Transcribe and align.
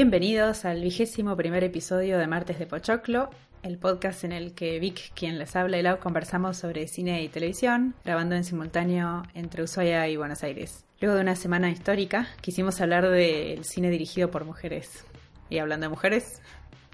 Bienvenidos 0.00 0.64
al 0.64 0.80
vigésimo 0.80 1.36
primer 1.36 1.62
episodio 1.62 2.16
de 2.16 2.26
Martes 2.26 2.58
de 2.58 2.66
Pochoclo, 2.66 3.28
el 3.62 3.76
podcast 3.76 4.24
en 4.24 4.32
el 4.32 4.54
que 4.54 4.78
Vic, 4.78 5.12
quien 5.14 5.38
les 5.38 5.54
habla 5.56 5.76
y 5.76 5.82
Lau, 5.82 5.98
conversamos 5.98 6.56
sobre 6.56 6.88
cine 6.88 7.22
y 7.22 7.28
televisión, 7.28 7.94
grabando 8.02 8.34
en 8.34 8.44
simultáneo 8.44 9.24
entre 9.34 9.62
Ushuaia 9.62 10.08
y 10.08 10.16
Buenos 10.16 10.42
Aires. 10.42 10.86
Luego 11.02 11.16
de 11.16 11.20
una 11.20 11.36
semana 11.36 11.68
histórica, 11.68 12.28
quisimos 12.40 12.80
hablar 12.80 13.10
del 13.10 13.62
cine 13.66 13.90
dirigido 13.90 14.30
por 14.30 14.46
mujeres. 14.46 15.04
Y 15.50 15.58
hablando 15.58 15.84
de 15.84 15.90
mujeres, 15.90 16.40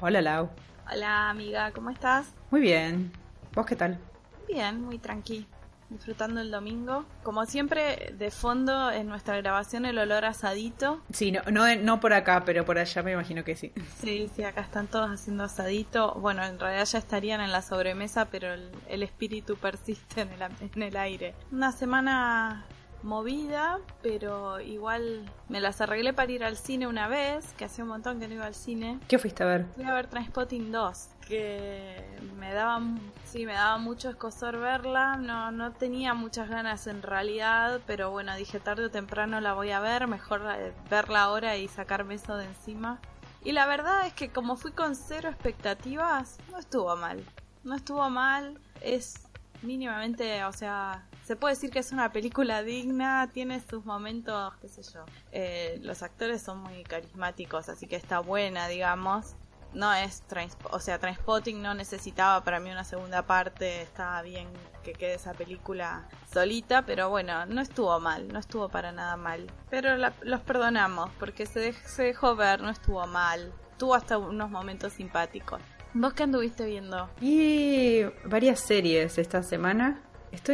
hola 0.01 0.21
Lau. 0.21 0.51
Hola 0.93 1.31
amiga, 1.31 1.71
¿cómo 1.71 1.91
estás? 1.91 2.35
Muy 2.51 2.61
bien. 2.61 3.13
¿Vos 3.55 3.67
qué 3.67 3.77
tal? 3.77 4.01
Bien, 4.49 4.83
muy 4.83 4.99
tranqui 4.99 5.47
disfrutando 5.91 6.41
el 6.41 6.51
domingo. 6.51 7.05
Como 7.23 7.47
siempre, 7.47 8.15
de 8.17 8.31
fondo 8.31 8.91
en 8.91 9.09
nuestra 9.09 9.37
grabación 9.37 9.87
el 9.87 9.99
olor 9.99 10.25
asadito. 10.25 11.01
Sí, 11.13 11.33
no, 11.33 11.43
no, 11.51 11.75
no 11.77 12.01
por 12.01 12.13
acá, 12.13 12.45
pero 12.45 12.65
por 12.65 12.79
allá 12.79 13.03
me 13.03 13.13
imagino 13.13 13.45
que 13.45 13.57
sí. 13.57 13.73
Sí, 14.01 14.31
sí, 14.35 14.45
acá 14.45 14.63
están 14.63 14.87
todos 14.87 15.11
haciendo 15.11 15.45
asadito. 15.45 16.15
Bueno, 16.15 16.45
en 16.45 16.59
realidad 16.59 16.85
ya 16.85 16.99
estarían 16.99 17.41
en 17.41 17.53
la 17.53 17.63
sobremesa, 17.63 18.27
pero 18.27 18.55
el, 18.55 19.03
espíritu 19.03 19.57
persiste 19.57 20.23
en 20.23 20.31
el, 20.33 20.43
en 20.75 20.83
el 20.83 20.97
aire. 20.97 21.35
Una 21.53 21.73
semana 21.73 22.65
movida, 23.03 23.79
pero 24.03 24.61
igual 24.61 25.31
me 25.49 25.61
las 25.61 25.81
arreglé 25.81 26.13
para 26.13 26.33
ir 26.33 26.45
al 26.45 26.57
cine 26.57 26.87
una 26.87 27.09
vez, 27.09 27.53
que 27.55 27.65
hacía 27.65 27.85
un 27.85 27.91
montón 27.91 28.21
que 28.21 28.29
no 28.29 28.35
iba 28.35 28.47
al 28.47 28.55
cine. 28.55 28.99
¿Qué 29.09 29.19
fuiste 29.19 29.43
a 29.43 29.47
ver? 29.47 29.67
Fui 29.75 29.85
a 29.85 29.95
ver 29.95 30.07
Transpotting 30.07 30.73
2, 30.73 31.09
que 31.27 32.05
me 32.39 32.53
daba, 32.53 32.81
sí, 33.25 33.47
me 33.47 33.53
daba 33.53 33.79
mucho 33.79 34.11
escosor 34.11 34.59
verla, 34.59 35.17
no, 35.17 35.51
no 35.51 35.73
tenía 35.73 36.15
muchas 36.15 36.49
ganas 36.49 36.87
en 36.87 37.03
realidad, 37.03 37.81
pero 37.87 38.11
bueno, 38.11 38.35
dije 38.37 38.61
tarde 38.61 38.87
o 38.87 38.91
temprano 38.91 39.41
la 39.41 39.55
voy 39.55 39.71
a 39.71 39.81
ver, 39.81 40.07
mejor 40.07 40.43
eh, 40.57 40.73
verla 40.91 41.23
ahora 41.23 41.57
y 41.57 41.69
sacarme 41.69 42.15
eso 42.15 42.37
de 42.37 42.47
encima. 42.47 42.99
Y 43.45 43.53
la 43.53 43.67
verdad 43.67 44.07
es 44.07 44.13
que 44.13 44.31
como 44.31 44.57
fui 44.57 44.73
con 44.73 44.97
cero 44.97 45.29
expectativas, 45.29 46.39
no 46.51 46.59
estuvo 46.59 46.97
mal. 46.97 47.23
No 47.63 47.77
estuvo 47.77 48.09
mal, 48.11 48.59
es 48.81 49.29
mínimamente, 49.63 50.45
o 50.45 50.53
sea, 50.53 51.05
se 51.27 51.35
puede 51.35 51.55
decir 51.55 51.71
que 51.71 51.81
es 51.81 51.91
una 51.91 52.13
película 52.13 52.63
digna, 52.63 53.29
tiene 53.33 53.61
sus 53.61 53.85
momentos, 53.85 54.55
qué 54.61 54.69
sé 54.69 54.83
yo. 54.95 55.05
Eh, 55.33 55.81
los 55.83 56.05
actores 56.05 56.41
son 56.41 56.59
muy 56.61 56.85
carismáticos, 56.85 57.69
así 57.69 57.89
que 57.89 57.97
está 57.97 58.21
buena, 58.21 58.69
digamos. 58.69 59.35
No 59.75 59.93
es, 59.93 60.23
o 60.71 60.79
sea, 60.79 61.01
Transpotting 61.01 61.61
no 61.61 61.75
necesitaba 61.75 62.45
para 62.45 62.61
mí 62.61 62.71
una 62.71 62.85
segunda 62.85 63.27
parte, 63.27 63.83
estaba 63.83 64.23
bien 64.23 64.47
que 64.85 64.93
quede 64.93 65.15
esa 65.15 65.35
película 65.35 66.09
solita, 66.33 66.87
pero 66.87 67.11
bueno, 67.11 67.45
no 67.47 67.61
estuvo 67.61 67.99
mal, 67.99 68.29
no 68.29 68.39
estuvo 68.39 68.69
para 68.69 68.93
nada 68.93 69.17
mal. 69.17 69.49
Pero 69.69 69.97
los 69.97 70.41
perdonamos, 70.43 71.11
porque 71.19 71.45
se, 71.45 71.73
se 71.73 72.05
dejó 72.05 72.37
ver, 72.37 72.61
no 72.61 72.71
estuvo 72.71 73.05
mal. 73.09 73.53
Tuvo 73.79 73.97
hasta 73.97 74.17
unos 74.17 74.49
momentos 74.49 74.93
simpáticos. 74.93 75.61
¿Vos 75.99 76.13
qué 76.13 76.25
anduviste 76.25 76.67
viendo? 76.67 77.09
Y 77.23 78.03
varias 78.27 78.61
series 78.61 79.17
esta 79.17 79.43
semana. 79.43 80.03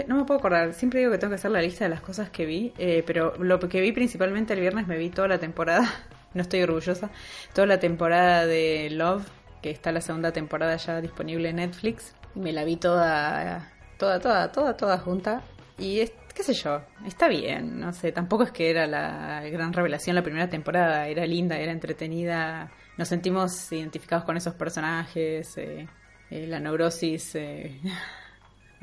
No 0.06 0.16
me 0.16 0.24
puedo 0.24 0.38
acordar, 0.38 0.74
siempre 0.74 1.00
digo 1.00 1.12
que 1.12 1.18
tengo 1.18 1.30
que 1.30 1.36
hacer 1.36 1.50
la 1.50 1.60
lista 1.60 1.84
de 1.84 1.90
las 1.90 2.00
cosas 2.00 2.30
que 2.30 2.46
vi, 2.46 2.72
eh, 2.78 3.02
pero 3.06 3.36
lo 3.38 3.58
que 3.58 3.80
vi 3.80 3.92
principalmente 3.92 4.54
el 4.54 4.60
viernes 4.60 4.86
me 4.86 4.96
vi 4.96 5.10
toda 5.10 5.28
la 5.28 5.38
temporada, 5.38 5.88
no 6.34 6.42
estoy 6.42 6.62
orgullosa, 6.62 7.10
toda 7.54 7.66
la 7.66 7.78
temporada 7.78 8.46
de 8.46 8.90
Love, 8.90 9.26
que 9.60 9.70
está 9.70 9.92
la 9.92 10.00
segunda 10.00 10.32
temporada 10.32 10.76
ya 10.76 11.00
disponible 11.00 11.48
en 11.50 11.56
Netflix, 11.56 12.14
me 12.34 12.52
la 12.52 12.64
vi 12.64 12.76
toda, 12.76 13.70
toda, 13.98 14.20
toda, 14.20 14.52
toda, 14.52 14.76
toda 14.76 14.98
junta, 14.98 15.42
y 15.78 16.04
qué 16.34 16.42
sé 16.42 16.54
yo, 16.54 16.82
está 17.06 17.28
bien, 17.28 17.80
no 17.80 17.92
sé, 17.92 18.12
tampoco 18.12 18.44
es 18.44 18.52
que 18.52 18.70
era 18.70 18.86
la 18.86 19.42
gran 19.50 19.72
revelación 19.72 20.16
la 20.16 20.22
primera 20.22 20.48
temporada, 20.48 21.06
era 21.08 21.26
linda, 21.26 21.58
era 21.58 21.72
entretenida, 21.72 22.70
nos 22.96 23.08
sentimos 23.08 23.70
identificados 23.72 24.24
con 24.24 24.36
esos 24.36 24.54
personajes, 24.54 25.56
eh, 25.58 25.86
eh, 26.30 26.46
la 26.46 26.60
neurosis 26.60 27.36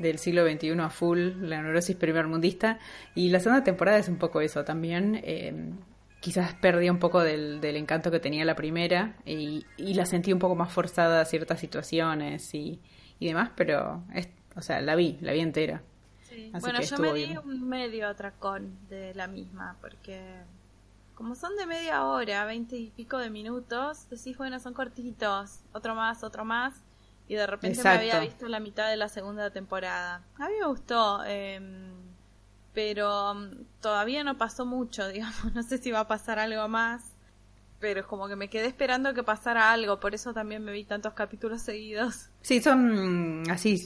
del 0.00 0.18
siglo 0.18 0.44
XXI 0.44 0.80
a 0.80 0.90
full, 0.90 1.48
la 1.48 1.62
neurosis 1.62 1.96
primermundista, 1.96 2.78
y 3.14 3.30
la 3.30 3.40
segunda 3.40 3.62
temporada 3.64 3.98
es 3.98 4.08
un 4.08 4.18
poco 4.18 4.40
eso 4.40 4.64
también. 4.64 5.20
Eh, 5.22 5.72
quizás 6.20 6.54
perdí 6.54 6.90
un 6.90 6.98
poco 6.98 7.20
del, 7.20 7.64
encanto 7.64 8.10
que 8.10 8.20
tenía 8.20 8.44
la 8.44 8.54
primera 8.54 9.16
y, 9.24 9.64
la 9.78 10.06
sentí 10.06 10.32
un 10.32 10.38
poco 10.38 10.54
más 10.54 10.72
forzada 10.72 11.20
a 11.20 11.24
ciertas 11.24 11.58
situaciones 11.60 12.54
y, 12.54 12.80
demás, 13.18 13.50
pero, 13.56 14.04
es, 14.14 14.28
o 14.54 14.62
sea, 14.62 14.80
la 14.80 14.94
vi, 14.94 15.18
la 15.20 15.32
vi 15.32 15.40
entera. 15.40 15.82
bueno, 16.60 16.80
yo 16.80 16.98
me 16.98 17.14
di 17.14 17.36
un 17.36 17.68
medio 17.68 18.08
atracón 18.08 18.78
de 18.88 19.14
la 19.14 19.26
misma, 19.26 19.76
porque 19.80 20.42
como 21.14 21.34
son 21.34 21.56
de 21.56 21.66
media 21.66 22.04
hora, 22.04 22.44
veinte 22.44 22.76
y 22.76 22.90
pico 22.90 23.18
de 23.18 23.30
minutos, 23.30 24.08
decís, 24.08 24.36
bueno, 24.38 24.58
son 24.58 24.72
cortitos, 24.72 25.60
otro 25.72 25.94
más, 25.94 26.22
otro 26.22 26.44
más, 26.44 26.82
y 27.30 27.36
de 27.36 27.46
repente 27.46 27.80
me 27.84 27.90
había 27.90 28.18
visto 28.18 28.48
la 28.48 28.58
mitad 28.58 28.90
de 28.90 28.96
la 28.96 29.08
segunda 29.08 29.50
temporada. 29.50 30.24
A 30.36 30.48
mí 30.48 30.54
me 30.60 30.66
gustó, 30.66 31.24
em, 31.24 31.92
pero 32.74 33.34
mm, 33.34 33.66
todavía 33.80 34.24
no 34.24 34.36
pasó 34.36 34.66
mucho, 34.66 35.06
digamos, 35.12 35.54
no 35.54 35.62
sé 35.62 35.78
si 35.78 35.92
va 35.92 36.00
a 36.00 36.08
pasar 36.08 36.40
algo 36.40 36.66
más, 36.66 37.14
pero 37.78 38.00
es 38.00 38.06
como 38.06 38.26
que 38.26 38.34
me 38.34 38.50
quedé 38.50 38.66
esperando 38.66 39.14
que 39.14 39.22
pasara 39.22 39.70
algo, 39.70 40.00
por 40.00 40.12
eso 40.12 40.34
también 40.34 40.64
me 40.64 40.72
vi 40.72 40.82
tantos 40.82 41.12
capítulos 41.12 41.62
seguidos. 41.62 42.30
Sí, 42.40 42.60
son 42.60 43.48
así, 43.48 43.76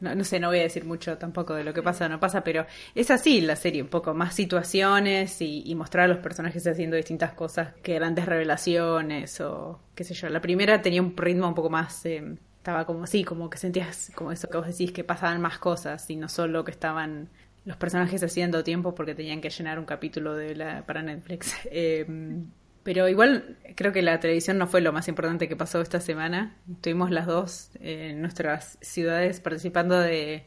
no, 0.00 0.24
sé, 0.24 0.40
no 0.40 0.48
voy 0.48 0.60
a 0.60 0.62
decir 0.62 0.86
mucho 0.86 1.18
tampoco 1.18 1.52
de 1.52 1.64
lo 1.64 1.74
que 1.74 1.82
pasa 1.82 2.06
o 2.06 2.08
no 2.08 2.18
pasa, 2.18 2.42
pero 2.42 2.64
es 2.94 3.10
así 3.10 3.42
la 3.42 3.56
serie, 3.56 3.82
un 3.82 3.88
poco 3.88 4.14
más 4.14 4.34
situaciones 4.34 5.42
y, 5.42 5.74
mostrar 5.74 6.06
a 6.06 6.08
los 6.08 6.22
personajes 6.22 6.66
haciendo 6.66 6.96
distintas 6.96 7.34
cosas 7.34 7.74
que 7.82 7.96
grandes 7.96 8.24
revelaciones 8.24 9.42
o 9.42 9.78
qué 9.94 10.04
sé 10.04 10.14
yo. 10.14 10.30
La 10.30 10.40
primera 10.40 10.80
tenía 10.80 11.02
un 11.02 11.14
ritmo 11.14 11.48
un 11.48 11.54
poco 11.54 11.68
más... 11.68 12.06
Em, 12.06 12.38
estaba 12.68 12.84
como 12.84 13.04
así, 13.04 13.24
como 13.24 13.48
que 13.48 13.56
sentías 13.56 14.12
como 14.14 14.30
eso 14.30 14.50
que 14.50 14.58
vos 14.58 14.66
decís, 14.66 14.92
que 14.92 15.02
pasaban 15.02 15.40
más 15.40 15.58
cosas 15.58 16.10
y 16.10 16.16
no 16.16 16.28
solo 16.28 16.66
que 16.66 16.70
estaban 16.70 17.30
los 17.64 17.78
personajes 17.78 18.22
haciendo 18.22 18.62
tiempo 18.62 18.94
porque 18.94 19.14
tenían 19.14 19.40
que 19.40 19.48
llenar 19.48 19.78
un 19.78 19.86
capítulo 19.86 20.34
de 20.34 20.54
la, 20.54 20.84
para 20.84 21.02
Netflix. 21.02 21.54
Em, 21.70 22.50
pero 22.82 23.08
igual 23.08 23.56
creo 23.74 23.92
que 23.92 24.02
la 24.02 24.20
televisión 24.20 24.58
no 24.58 24.66
fue 24.66 24.82
lo 24.82 24.92
más 24.92 25.08
importante 25.08 25.48
que 25.48 25.56
pasó 25.56 25.80
esta 25.80 25.98
semana. 26.00 26.58
Estuvimos 26.70 27.10
las 27.10 27.26
dos 27.26 27.70
en 27.80 28.20
nuestras 28.20 28.76
ciudades 28.82 29.40
participando 29.40 29.98
de, 29.98 30.46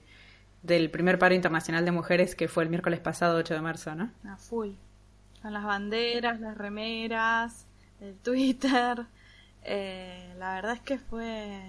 del 0.62 0.92
primer 0.92 1.18
paro 1.18 1.34
internacional 1.34 1.86
de 1.86 1.92
mujeres 1.92 2.36
que 2.36 2.48
fue 2.48 2.64
el 2.64 2.70
miércoles 2.70 3.00
pasado, 3.00 3.38
8 3.38 3.56
de 3.56 3.62
marzo, 3.62 3.96
¿no? 3.96 4.12
A 4.26 4.38
full. 4.38 4.74
Con 5.42 5.54
las 5.54 5.64
banderas, 5.64 6.40
las 6.40 6.56
remeras, 6.56 7.66
el 8.00 8.16
Twitter. 8.18 9.08
Eh, 9.64 10.36
la 10.38 10.54
verdad 10.54 10.74
es 10.74 10.82
que 10.82 11.00
fue 11.00 11.62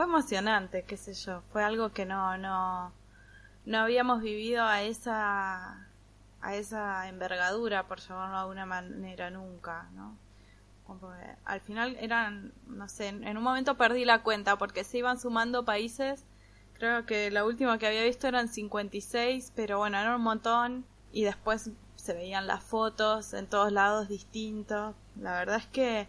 fue 0.00 0.06
emocionante, 0.06 0.84
qué 0.84 0.96
sé 0.96 1.12
yo, 1.12 1.42
fue 1.52 1.62
algo 1.62 1.92
que 1.92 2.06
no, 2.06 2.38
no, 2.38 2.90
no 3.66 3.78
habíamos 3.80 4.22
vivido 4.22 4.64
a 4.64 4.80
esa, 4.80 5.90
a 6.40 6.54
esa 6.54 7.06
envergadura, 7.06 7.86
por 7.86 8.00
llamarlo 8.00 8.34
de 8.34 8.40
alguna 8.40 8.64
manera, 8.64 9.28
nunca, 9.28 9.90
¿no? 9.92 10.16
al 11.44 11.60
final 11.60 11.98
eran, 12.00 12.54
no 12.66 12.88
sé, 12.88 13.08
en 13.08 13.36
un 13.36 13.42
momento 13.42 13.76
perdí 13.76 14.06
la 14.06 14.22
cuenta 14.22 14.56
porque 14.56 14.84
se 14.84 14.96
iban 14.96 15.20
sumando 15.20 15.66
países, 15.66 16.24
creo 16.78 17.04
que 17.04 17.30
la 17.30 17.44
última 17.44 17.76
que 17.76 17.86
había 17.86 18.02
visto 18.02 18.26
eran 18.26 18.48
56, 18.48 19.52
pero 19.54 19.76
bueno, 19.76 19.98
era 19.98 20.16
un 20.16 20.22
montón 20.22 20.86
y 21.12 21.24
después 21.24 21.72
se 21.96 22.14
veían 22.14 22.46
las 22.46 22.64
fotos 22.64 23.34
en 23.34 23.46
todos 23.46 23.70
lados 23.70 24.08
distintos. 24.08 24.96
La 25.14 25.32
verdad 25.32 25.56
es 25.56 25.66
que 25.66 26.08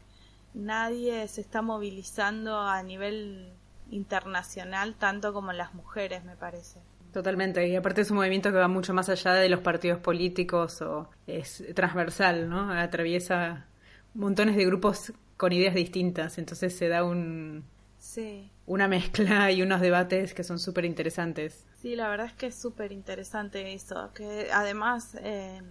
nadie 0.54 1.28
se 1.28 1.42
está 1.42 1.62
movilizando 1.62 2.58
a 2.58 2.82
nivel 2.84 3.58
internacional 3.92 4.96
tanto 4.96 5.34
como 5.34 5.54
las 5.54 5.74
mujeres, 5.74 6.24
me 6.24 6.36
parece. 6.36 6.80
Totalmente, 7.14 7.68
y 7.68 7.76
aparte 7.76 8.02
es 8.02 8.10
un 8.12 8.18
movimiento 8.18 8.52
que 8.52 8.58
va 8.58 8.70
mucho 8.70 8.94
más 8.94 9.10
allá 9.10 9.34
de 9.34 9.50
los 9.50 9.60
partidos 9.60 10.00
políticos 10.00 10.82
o 10.82 11.10
es 11.28 11.64
transversal, 11.76 12.50
¿no? 12.50 12.72
Atraviesa 12.72 13.66
montones 14.14 14.56
de 14.56 14.66
grupos 14.66 15.12
con 15.36 15.52
ideas 15.52 15.76
distintas, 15.76 16.38
entonces 16.38 16.76
se 16.78 16.88
da 16.88 17.04
un, 17.04 17.66
Sí. 17.98 18.50
una 18.66 18.88
mezcla 18.88 19.52
y 19.52 19.62
unos 19.62 19.82
debates 19.82 20.34
que 20.34 20.44
son 20.44 20.58
súper 20.60 20.86
interesantes. 20.86 21.66
Sí, 21.82 21.96
la 21.96 22.10
verdad 22.10 22.28
es 22.28 22.34
que 22.34 22.48
es 22.48 22.56
súper 22.56 22.92
interesante 22.92 23.74
eso, 23.74 24.12
que 24.14 24.48
además 24.54 25.18
eh, 25.22 25.62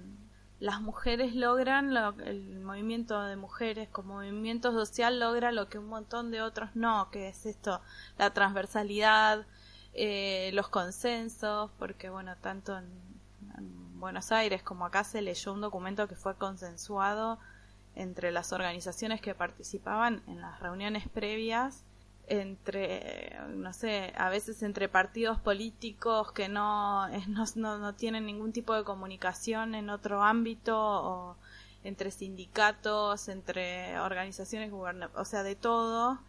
las 0.60 0.80
mujeres 0.80 1.34
logran, 1.34 1.94
lo- 1.94 2.14
el 2.20 2.60
movimiento 2.60 3.22
de 3.24 3.36
mujeres 3.36 3.88
como 3.90 4.14
movimiento 4.16 4.72
social 4.72 5.18
logra 5.18 5.52
lo 5.52 5.68
que 5.68 5.78
un 5.78 5.88
montón 5.88 6.30
de 6.30 6.42
otros 6.42 6.70
no, 6.74 7.10
que 7.10 7.28
es 7.28 7.46
esto, 7.46 7.80
la 8.18 8.32
transversalidad, 8.34 9.46
eh, 9.94 10.50
los 10.54 10.68
consensos, 10.68 11.70
porque 11.78 12.10
bueno, 12.10 12.36
tanto 12.36 12.76
en, 12.78 12.86
en 13.58 13.98
Buenos 14.00 14.32
Aires 14.32 14.62
como 14.62 14.84
acá 14.86 15.04
se 15.04 15.22
leyó 15.22 15.52
un 15.52 15.60
documento 15.62 16.06
que 16.08 16.14
fue 16.16 16.36
consensuado 16.36 17.38
entre 17.94 18.30
las 18.30 18.52
organizaciones 18.52 19.20
que 19.20 19.34
participaban 19.34 20.22
en 20.28 20.40
las 20.40 20.60
reuniones 20.60 21.08
previas 21.08 21.84
entre, 22.31 23.37
no 23.49 23.73
sé, 23.73 24.12
a 24.17 24.31
veces 24.31 24.62
entre 24.62 24.88
partidos 24.88 25.41
políticos 25.41 26.32
que 26.32 26.49
no, 26.49 27.09
no, 27.29 27.79
no 27.79 27.94
tienen 27.94 28.25
ningún 28.25 28.53
tipo 28.53 28.75
de 28.75 28.85
comunicación 28.85 29.75
en 29.75 29.91
otro 29.91 30.23
ámbito, 30.23 30.79
o 30.79 31.37
entre 31.82 32.11
sindicatos, 32.11 33.29
entre 33.29 33.99
organizaciones 33.99 34.71
gubernamentales, 34.71 35.21
o 35.21 35.29
sea, 35.29 35.43
de 35.43 35.56
todo. 35.56 36.21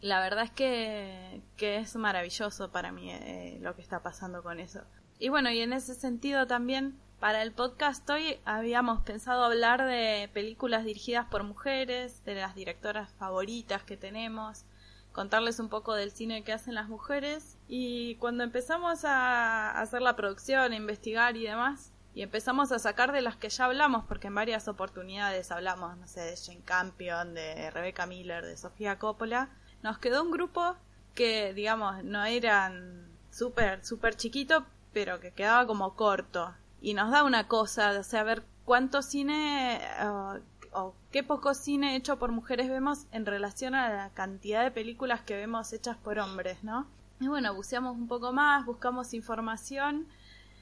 La 0.00 0.20
verdad 0.20 0.44
es 0.44 0.50
que, 0.50 1.40
que 1.56 1.76
es 1.76 1.94
maravilloso 1.96 2.70
para 2.70 2.92
mí 2.92 3.10
eh, 3.10 3.58
lo 3.62 3.74
que 3.76 3.82
está 3.82 4.02
pasando 4.02 4.42
con 4.42 4.58
eso. 4.58 4.80
Y 5.18 5.28
bueno, 5.28 5.50
y 5.50 5.60
en 5.60 5.72
ese 5.72 5.94
sentido 5.94 6.46
también, 6.46 6.98
para 7.20 7.42
el 7.42 7.52
podcast 7.52 8.08
hoy 8.10 8.38
habíamos 8.44 9.00
pensado 9.02 9.44
hablar 9.44 9.86
de 9.86 10.28
películas 10.34 10.84
dirigidas 10.84 11.26
por 11.26 11.44
mujeres, 11.44 12.24
de 12.24 12.34
las 12.34 12.54
directoras 12.54 13.10
favoritas 13.14 13.84
que 13.84 13.96
tenemos, 13.96 14.64
contarles 15.16 15.60
un 15.60 15.70
poco 15.70 15.94
del 15.94 16.12
cine 16.12 16.44
que 16.44 16.52
hacen 16.52 16.74
las 16.74 16.90
mujeres. 16.90 17.56
Y 17.68 18.16
cuando 18.16 18.44
empezamos 18.44 19.06
a 19.06 19.70
hacer 19.80 20.02
la 20.02 20.14
producción, 20.14 20.72
a 20.72 20.76
investigar 20.76 21.38
y 21.38 21.44
demás, 21.44 21.90
y 22.14 22.20
empezamos 22.20 22.70
a 22.70 22.78
sacar 22.78 23.12
de 23.12 23.22
las 23.22 23.34
que 23.36 23.48
ya 23.48 23.64
hablamos, 23.64 24.04
porque 24.04 24.26
en 24.26 24.34
varias 24.34 24.68
oportunidades 24.68 25.50
hablamos, 25.50 25.96
no 25.96 26.06
sé, 26.06 26.20
de 26.20 26.36
Jane 26.36 26.60
Campion, 26.66 27.32
de 27.32 27.70
Rebecca 27.70 28.04
Miller, 28.04 28.44
de 28.44 28.58
Sofía 28.58 28.98
Coppola, 28.98 29.48
nos 29.82 29.98
quedó 29.98 30.22
un 30.22 30.30
grupo 30.30 30.76
que, 31.14 31.54
digamos, 31.54 32.04
no 32.04 32.22
eran 32.26 33.08
súper, 33.30 33.86
súper 33.86 34.16
chiquito, 34.16 34.66
pero 34.92 35.18
que 35.18 35.32
quedaba 35.32 35.66
como 35.66 35.94
corto. 35.94 36.54
Y 36.82 36.92
nos 36.92 37.10
da 37.10 37.24
una 37.24 37.48
cosa, 37.48 37.98
o 37.98 38.02
sea, 38.02 38.22
ver 38.22 38.42
cuánto 38.66 39.00
cine 39.00 39.80
uh, 40.04 40.40
o 40.76 40.94
qué 41.10 41.22
poco 41.22 41.54
cine 41.54 41.96
hecho 41.96 42.18
por 42.18 42.30
mujeres 42.32 42.68
vemos 42.68 43.06
en 43.10 43.24
relación 43.24 43.74
a 43.74 43.88
la 43.88 44.10
cantidad 44.10 44.62
de 44.62 44.70
películas 44.70 45.22
que 45.22 45.34
vemos 45.34 45.72
hechas 45.72 45.96
por 45.96 46.18
hombres, 46.18 46.62
¿no? 46.62 46.86
Y 47.18 47.28
bueno, 47.28 47.54
buceamos 47.54 47.96
un 47.96 48.08
poco 48.08 48.32
más, 48.32 48.66
buscamos 48.66 49.14
información, 49.14 50.06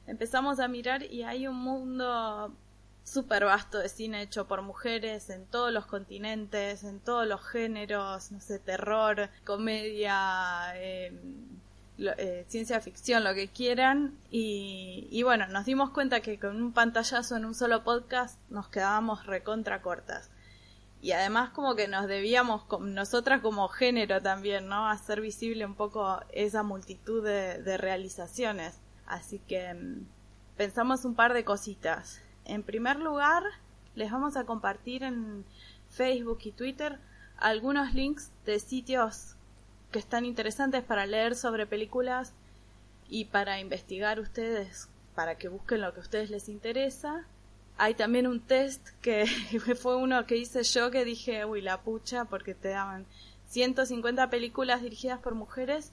empezamos 0.06 0.60
a 0.60 0.68
mirar 0.68 1.02
y 1.02 1.24
hay 1.24 1.48
un 1.48 1.56
mundo 1.56 2.54
súper 3.02 3.44
vasto 3.44 3.78
de 3.78 3.88
cine 3.88 4.22
hecho 4.22 4.46
por 4.46 4.62
mujeres 4.62 5.30
en 5.30 5.46
todos 5.46 5.72
los 5.72 5.86
continentes, 5.86 6.84
en 6.84 7.00
todos 7.00 7.26
los 7.26 7.44
géneros, 7.44 8.30
no 8.30 8.40
sé, 8.40 8.60
terror, 8.60 9.28
comedia, 9.44 10.72
eh, 10.76 11.12
eh, 11.98 12.44
ciencia 12.48 12.80
ficción, 12.80 13.24
lo 13.24 13.34
que 13.34 13.48
quieran. 13.48 14.18
Y, 14.30 15.08
y, 15.10 15.22
bueno, 15.22 15.46
nos 15.48 15.64
dimos 15.64 15.90
cuenta 15.90 16.20
que 16.20 16.38
con 16.38 16.60
un 16.60 16.72
pantallazo 16.72 17.36
en 17.36 17.44
un 17.44 17.54
solo 17.54 17.84
podcast 17.84 18.38
nos 18.50 18.68
quedábamos 18.68 19.26
recontra 19.26 19.82
cortas. 19.82 20.30
Y 21.04 21.12
además 21.12 21.50
como 21.50 21.76
que 21.76 21.86
nos 21.86 22.06
debíamos, 22.06 22.62
nosotras 22.80 23.42
como 23.42 23.68
género 23.68 24.22
también, 24.22 24.68
¿no? 24.68 24.88
Hacer 24.88 25.20
visible 25.20 25.66
un 25.66 25.74
poco 25.74 26.20
esa 26.32 26.62
multitud 26.62 27.22
de, 27.22 27.76
realizaciones. 27.76 28.80
Así 29.06 29.38
que 29.38 29.74
mmm, 29.74 30.06
pensamos 30.56 31.04
un 31.04 31.14
par 31.14 31.34
de 31.34 31.44
cositas. 31.44 32.22
En 32.46 32.62
primer 32.62 33.00
lugar, 33.00 33.42
les 33.94 34.10
vamos 34.10 34.38
a 34.38 34.44
compartir 34.44 35.02
en 35.02 35.44
Facebook 35.90 36.38
y 36.44 36.52
Twitter 36.52 36.98
algunos 37.36 37.92
links 37.92 38.32
de 38.46 38.58
sitios 38.58 39.36
que 39.94 40.00
están 40.00 40.24
interesantes 40.24 40.82
para 40.82 41.06
leer 41.06 41.36
sobre 41.36 41.68
películas 41.68 42.32
y 43.08 43.26
para 43.26 43.60
investigar 43.60 44.18
ustedes, 44.18 44.88
para 45.14 45.38
que 45.38 45.46
busquen 45.46 45.82
lo 45.82 45.94
que 45.94 46.00
a 46.00 46.02
ustedes 46.02 46.30
les 46.30 46.48
interesa. 46.48 47.28
Hay 47.78 47.94
también 47.94 48.26
un 48.26 48.40
test 48.40 48.88
que 49.00 49.24
fue 49.80 49.94
uno 49.94 50.26
que 50.26 50.36
hice 50.36 50.64
yo 50.64 50.90
que 50.90 51.04
dije, 51.04 51.44
uy, 51.44 51.60
la 51.60 51.82
pucha, 51.82 52.24
porque 52.24 52.54
te 52.56 52.70
daban 52.70 53.06
150 53.50 54.30
películas 54.30 54.82
dirigidas 54.82 55.20
por 55.20 55.36
mujeres 55.36 55.92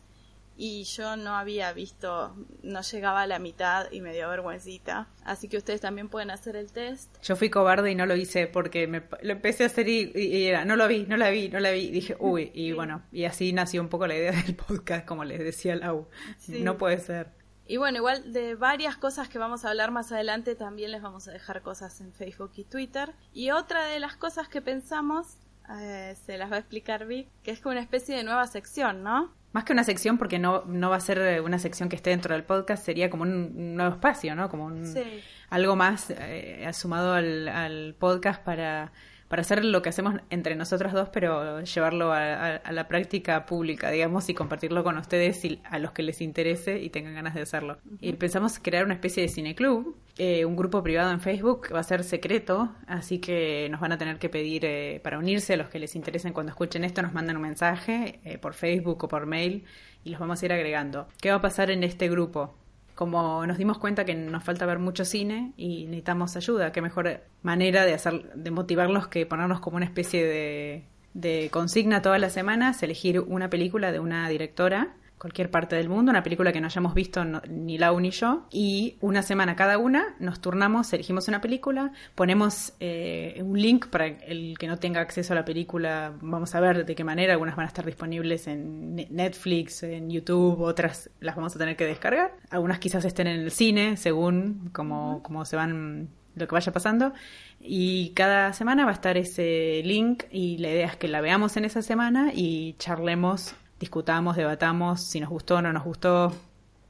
y 0.57 0.83
yo 0.83 1.15
no 1.15 1.36
había 1.36 1.74
visto, 1.74 2.36
no 2.62 2.81
llegaba 2.81 3.24
a 3.24 3.27
la 3.27 3.39
mitad 3.39 3.92
y 3.92 4.01
me 4.01 4.13
dio 4.13 4.30
vergüencita. 4.30 5.07
Así 5.24 5.48
que 5.48 5.57
ustedes 5.57 5.81
también 5.81 6.09
pueden 6.09 6.30
hacer 6.30 6.56
el 6.56 6.71
test. 6.71 7.15
Yo 7.24 7.36
fui 7.36 7.50
cobarde 7.50 7.92
y 7.92 7.95
no 7.95 8.06
lo 8.06 8.15
hice 8.15 8.48
porque 8.48 8.88
me, 8.88 9.03
lo 9.21 9.31
empecé 9.31 9.63
a 9.63 9.68
hacer 9.68 9.88
y, 9.88 10.12
y, 10.13 10.45
era, 10.45 10.65
no 10.65 10.75
lo 10.75 10.88
vi, 10.88 11.06
no 11.07 11.18
la 11.18 11.30
vi, 11.30 11.50
no 11.50 11.59
la 11.59 11.71
vi. 11.71 11.86
Y 11.86 11.92
dije, 11.92 12.15
uy, 12.19 12.51
y 12.53 12.74
bueno, 12.74 13.03
y 13.12 13.25
así 13.25 13.53
nació 13.53 13.81
un 13.81 13.89
poco 13.89 14.07
la 14.07 14.15
idea 14.15 14.31
del 14.45 14.56
podcast, 14.56 15.06
como 15.06 15.24
les 15.24 15.39
decía 15.39 15.75
Lau. 15.75 16.07
Sí. 16.38 16.62
No 16.62 16.77
puede 16.77 17.00
ser. 17.00 17.31
Y 17.65 17.77
bueno, 17.77 18.00
igual 18.00 18.33
de 18.33 18.56
varias 18.56 18.97
cosas 18.97 19.30
que 19.30 19.39
vamos 19.39 19.63
a 19.63 19.69
hablar 19.69 19.92
más 19.92 20.12
adelante, 20.12 20.56
también 20.56 20.92
les 20.92 21.01
vamos 21.01 21.27
a 21.27 21.31
dejar 21.31 21.62
cosas 21.62 22.01
en 22.01 22.12
Facebook 22.12 22.51
y 22.56 22.65
Twitter. 22.65 23.13
Y 23.33 23.51
otra 23.51 23.86
de 23.86 24.00
las 24.00 24.18
cosas 24.18 24.50
que 24.50 24.62
pensamos, 24.62 25.38
eh, 25.80 26.15
se 26.25 26.38
las 26.38 26.51
va 26.51 26.57
a 26.57 26.59
explicar 26.59 27.06
Vic, 27.06 27.30
que 27.44 27.51
es 27.51 27.62
como 27.62 27.71
una 27.71 27.81
especie 27.81 28.15
de 28.15 28.24
nueva 28.24 28.45
sección, 28.47 29.04
¿no? 29.04 29.33
Más 29.53 29.63
que 29.65 29.74
una 29.74 29.83
sección, 29.83 30.18
porque 30.18 30.39
no, 30.39 30.63
no 30.65 30.89
va 30.89 30.95
a 30.95 31.01
ser 31.01 31.42
una 31.42 31.59
sección 31.59 31.89
que 31.89 31.95
esté 31.95 32.12
dentro 32.12 32.33
del 32.33 32.44
podcast, 32.44 32.86
sería 32.86 33.09
como 33.09 33.24
un, 33.24 33.53
un 33.56 33.75
nuevo 33.75 33.92
espacio, 33.95 34.33
¿no? 34.36 34.50
Como 34.50 34.65
un, 34.65 34.86
sí. 34.86 35.03
algo 35.50 35.75
más 35.75 36.09
eh, 36.09 36.69
sumado 36.74 37.13
al, 37.13 37.48
al, 37.50 37.95
podcast 38.00 38.42
para, 38.44 38.94
para 39.31 39.44
hacer 39.44 39.63
lo 39.63 39.81
que 39.81 39.88
hacemos 39.88 40.16
entre 40.30 40.57
nosotros 40.57 40.92
dos, 40.92 41.07
pero 41.07 41.62
llevarlo 41.62 42.12
a, 42.12 42.33
a, 42.33 42.56
a, 42.57 42.72
la 42.74 42.89
práctica 42.89 43.45
pública, 43.45 43.89
digamos, 43.89 44.28
y 44.28 44.33
compartirlo 44.33 44.83
con 44.83 44.98
ustedes 44.98 45.45
y 45.45 45.62
a 45.63 45.80
los 45.80 45.94
que 45.94 46.04
les 46.04 46.19
interese 46.19 46.81
y 46.81 46.89
tengan 46.89 47.13
ganas 47.13 47.33
de 47.33 47.44
hacerlo. 47.44 47.78
Uh 47.86 47.92
-huh. 47.94 47.98
Y 48.01 48.12
pensamos 48.12 48.60
crear 48.60 48.83
una 48.83 48.95
especie 48.95 49.24
de 49.24 49.30
cineclub, 49.30 49.95
eh, 50.18 50.44
un 50.44 50.57
grupo 50.57 50.83
privado 50.83 51.12
en 51.12 51.22
Facebook, 51.22 51.68
que 51.68 51.74
va 51.74 51.80
a 51.80 51.83
ser 51.83 52.04
secreto, 52.04 52.75
así 52.88 53.19
que 53.19 53.69
nos 53.72 53.80
van 53.80 53.94
a 53.94 53.98
tener 53.98 54.19
que 54.19 54.28
pedir 54.28 54.66
eh, 54.66 55.00
para 55.01 55.18
unirse, 55.18 55.54
a 55.54 55.57
los 55.57 55.69
que 55.69 55.80
les 55.80 55.95
interesen 55.95 56.33
cuando 56.33 56.50
escuchen 56.50 56.83
esto, 56.83 57.01
nos 57.01 57.13
mandan 57.13 57.38
un 57.38 57.44
mensaje 57.44 58.19
eh, 58.25 58.38
por 58.38 58.54
Facebook 58.54 59.06
o 59.06 59.07
por 59.07 59.28
mail 59.28 59.64
y 60.04 60.09
los 60.09 60.19
vamos 60.19 60.42
a 60.42 60.45
ir 60.45 60.52
agregando. 60.52 61.07
¿Qué 61.21 61.30
va 61.30 61.38
a 61.38 61.42
pasar 61.42 61.71
en 61.71 61.83
este 61.83 62.09
grupo? 62.09 62.54
Como 62.95 63.45
nos 63.45 63.57
dimos 63.57 63.78
cuenta 63.78 64.06
que 64.06 64.16
nos 64.16 64.44
falta 64.44 64.66
ver 64.66 64.80
mucho 64.80 65.06
cine 65.06 65.54
y 65.57 65.86
necesitamos 65.86 66.36
ayuda, 66.36 66.71
qué 66.71 66.81
mejor 66.81 67.21
manera 67.42 67.86
de 67.86 67.94
hacer, 67.94 68.33
de 68.33 68.52
motivarlos 68.52 69.07
que 69.07 69.26
ponernos 69.26 69.60
como 69.60 69.78
una 69.78 69.86
especie 69.86 70.26
de, 70.26 70.83
de 71.14 71.50
consigna 71.52 72.02
todas 72.02 72.19
las 72.19 72.33
semanas, 72.33 72.81
elegir 72.83 73.19
una 73.19 73.50
película 73.50 73.92
de 73.92 74.00
una 74.00 74.28
directora 74.30 74.95
cualquier 75.21 75.51
parte 75.51 75.75
del 75.75 75.87
mundo, 75.87 76.09
una 76.09 76.23
película 76.23 76.51
que 76.51 76.59
no 76.59 76.66
hayamos 76.66 76.95
visto 76.95 77.23
no, 77.23 77.44
ni 77.47 77.78
Lau 77.78 77.99
ni 77.99 78.09
yo, 78.09 78.47
y 78.49 78.97
una 79.01 79.21
semana 79.21 79.56
cada 79.56 79.78
una 79.78 80.16
nos 80.18 80.42
turnamos, 80.42 80.92
elegimos 80.94 81.28
una 81.28 81.42
película, 81.42 81.92
ponemos 82.16 82.73
eh, 82.80 83.40
un 83.45 83.61
link 83.61 83.85
para 83.90 84.07
el 84.07 84.57
que 84.57 84.66
no 84.66 84.80
tenga 84.80 84.99
acceso 84.99 85.33
a 85.33 85.35
la 85.35 85.45
película, 85.45 86.13
vamos 86.21 86.56
a 86.56 86.59
ver 86.59 86.87
de 86.87 86.95
qué 86.95 87.04
manera, 87.04 87.33
algunas 87.33 87.56
van 87.56 87.66
a 87.66 87.68
estar 87.68 87.85
disponibles 87.85 88.47
en 88.47 88.95
Netflix, 88.95 89.83
en 89.83 90.09
YouTube, 90.09 90.59
otras 90.61 91.11
las 91.19 91.35
vamos 91.35 91.56
a 91.56 91.59
tener 91.59 91.75
que 91.75 91.85
descargar, 91.85 92.33
algunas 92.49 92.80
quizás 92.80 93.06
estén 93.06 93.28
en 93.28 93.42
el 93.42 93.51
cine, 93.51 93.97
según 93.97 94.71
como, 94.73 95.21
como 95.21 95.45
se 95.45 95.56
van 95.56 96.09
lo 96.33 96.47
que 96.47 96.56
vaya 96.56 96.71
pasando. 96.71 97.13
Y 97.59 98.09
cada 98.16 98.54
semana 98.54 98.85
va 98.85 98.92
a 98.92 98.95
estar 98.95 99.18
ese 99.18 99.81
link 99.85 100.23
y 100.31 100.57
la 100.57 100.69
idea 100.69 100.87
es 100.87 100.95
que 100.95 101.07
la 101.07 101.21
veamos 101.21 101.57
en 101.57 101.66
esa 101.66 101.83
semana 101.83 102.31
y 102.33 102.73
charlemos 102.80 103.54
discutamos, 103.81 104.38
debatamos 104.38 105.02
si 105.02 105.19
nos 105.19 105.30
gustó 105.30 105.56
o 105.56 105.61
no 105.61 105.73
nos 105.73 105.83
gustó, 105.83 106.31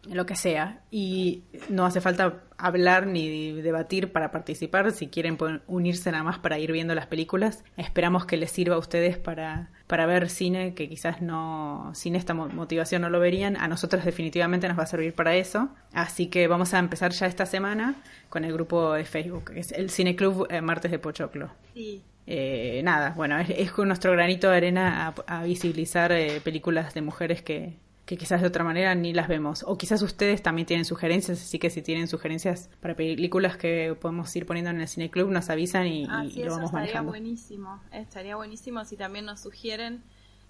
lo 0.09 0.25
que 0.25 0.35
sea. 0.35 0.81
Y 0.91 1.43
no 1.69 1.85
hace 1.85 2.01
falta 2.01 2.43
hablar 2.61 3.07
ni 3.07 3.61
debatir 3.61 4.11
para 4.11 4.31
participar. 4.31 4.91
Si 4.91 5.07
quieren 5.07 5.37
pueden 5.37 5.61
unirse 5.67 6.11
nada 6.11 6.23
más 6.23 6.39
para 6.39 6.59
ir 6.59 6.71
viendo 6.71 6.95
las 6.95 7.07
películas. 7.07 7.63
Esperamos 7.77 8.25
que 8.25 8.37
les 8.37 8.51
sirva 8.51 8.75
a 8.75 8.79
ustedes 8.79 9.17
para, 9.17 9.69
para 9.87 10.05
ver 10.05 10.29
cine 10.29 10.73
que 10.73 10.87
quizás 10.87 11.21
no, 11.21 11.91
sin 11.93 12.15
esta 12.15 12.33
motivación 12.33 13.01
no 13.01 13.09
lo 13.09 13.19
verían. 13.19 13.57
A 13.57 13.67
nosotros 13.67 14.05
definitivamente 14.05 14.67
nos 14.67 14.77
va 14.77 14.83
a 14.83 14.87
servir 14.87 15.13
para 15.13 15.35
eso. 15.35 15.69
Así 15.93 16.27
que 16.27 16.47
vamos 16.47 16.73
a 16.73 16.79
empezar 16.79 17.11
ya 17.11 17.25
esta 17.25 17.45
semana 17.45 17.95
con 18.29 18.45
el 18.45 18.53
grupo 18.53 18.93
de 18.93 19.05
Facebook, 19.05 19.51
que 19.51 19.59
es 19.59 19.71
el 19.71 19.89
Cine 19.89 20.15
Club 20.15 20.47
eh, 20.49 20.61
Martes 20.61 20.91
de 20.91 20.99
Pochoclo. 20.99 21.49
Sí. 21.73 22.03
Eh, 22.27 22.81
nada, 22.83 23.13
bueno, 23.17 23.39
es, 23.39 23.49
es, 23.49 23.71
con 23.71 23.87
nuestro 23.87 24.11
granito 24.11 24.49
de 24.49 24.57
arena 24.57 25.13
a, 25.27 25.39
a 25.39 25.43
visibilizar 25.43 26.11
eh, 26.11 26.39
películas 26.41 26.93
de 26.93 27.01
mujeres 27.01 27.41
que, 27.41 27.77
que 28.05 28.17
quizás 28.17 28.41
de 28.41 28.47
otra 28.47 28.63
manera 28.63 28.93
ni 28.95 29.13
las 29.13 29.27
vemos. 29.27 29.63
O 29.67 29.77
quizás 29.77 30.01
ustedes 30.01 30.41
también 30.41 30.65
tienen 30.65 30.85
sugerencias, 30.85 31.41
así 31.41 31.59
que 31.59 31.69
si 31.69 31.81
tienen 31.81 32.07
sugerencias 32.07 32.69
para 32.79 32.95
películas 32.95 33.57
que 33.57 33.95
podemos 33.99 34.35
ir 34.35 34.45
poniendo 34.45 34.71
en 34.71 34.81
el 34.81 34.87
Cine 34.87 35.09
Club, 35.09 35.29
nos 35.29 35.49
avisan 35.49 35.87
y, 35.87 36.05
ah, 36.09 36.23
lo 36.23 36.51
vamos 36.51 36.65
estaría 36.65 36.71
manejando. 36.71 37.11
buenísimo, 37.11 37.81
estaría 37.91 38.35
buenísimo 38.35 38.83
si 38.85 38.97
también 38.97 39.25
nos 39.25 39.41
sugieren, 39.41 40.03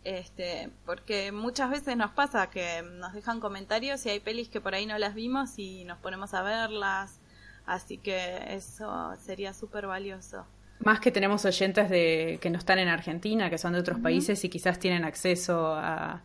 este, 0.03 0.69
porque 0.85 1.31
muchas 1.31 1.69
veces 1.69 1.95
nos 1.97 2.11
pasa 2.11 2.49
que 2.49 2.81
nos 2.81 3.13
dejan 3.13 3.39
comentarios 3.39 4.05
y 4.05 4.09
hay 4.09 4.19
pelis 4.19 4.49
que 4.49 4.61
por 4.61 4.73
ahí 4.73 4.85
no 4.85 4.97
las 4.97 5.13
vimos 5.13 5.59
y 5.59 5.83
nos 5.83 5.99
ponemos 5.99 6.33
a 6.33 6.41
verlas, 6.41 7.19
así 7.65 7.97
que 7.97 8.55
eso 8.55 9.13
sería 9.23 9.53
súper 9.53 9.87
valioso. 9.87 10.45
Más 10.79 10.99
que 10.99 11.11
tenemos 11.11 11.45
oyentes 11.45 11.91
de 11.91 12.39
que 12.41 12.49
no 12.49 12.57
están 12.57 12.79
en 12.79 12.87
Argentina, 12.87 13.51
que 13.51 13.59
son 13.59 13.73
de 13.73 13.79
otros 13.79 13.99
países 13.99 14.43
y 14.43 14.49
quizás 14.49 14.79
tienen 14.79 15.03
acceso 15.03 15.75
a 15.75 16.23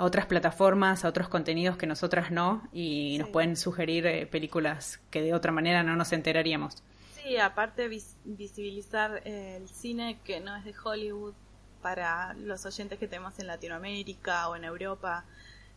a 0.00 0.04
otras 0.04 0.24
plataformas, 0.24 1.04
a 1.04 1.08
otros 1.08 1.28
contenidos 1.28 1.76
que 1.76 1.86
nosotras 1.86 2.30
no, 2.30 2.66
y 2.72 3.18
nos 3.18 3.28
pueden 3.28 3.54
sugerir 3.54 4.06
eh, 4.06 4.26
películas 4.26 4.98
que 5.10 5.20
de 5.20 5.34
otra 5.34 5.52
manera 5.52 5.82
no 5.82 5.94
nos 5.94 6.12
enteraríamos. 6.14 6.82
Sí, 7.22 7.36
aparte 7.36 7.86
visibilizar 8.24 9.20
eh, 9.26 9.58
el 9.60 9.68
cine 9.68 10.18
que 10.24 10.40
no 10.40 10.56
es 10.56 10.64
de 10.64 10.74
Hollywood 10.82 11.34
para 11.82 12.32
los 12.32 12.64
oyentes 12.64 12.98
que 12.98 13.08
tenemos 13.08 13.38
en 13.40 13.46
Latinoamérica 13.46 14.48
o 14.48 14.56
en 14.56 14.64
Europa. 14.64 15.26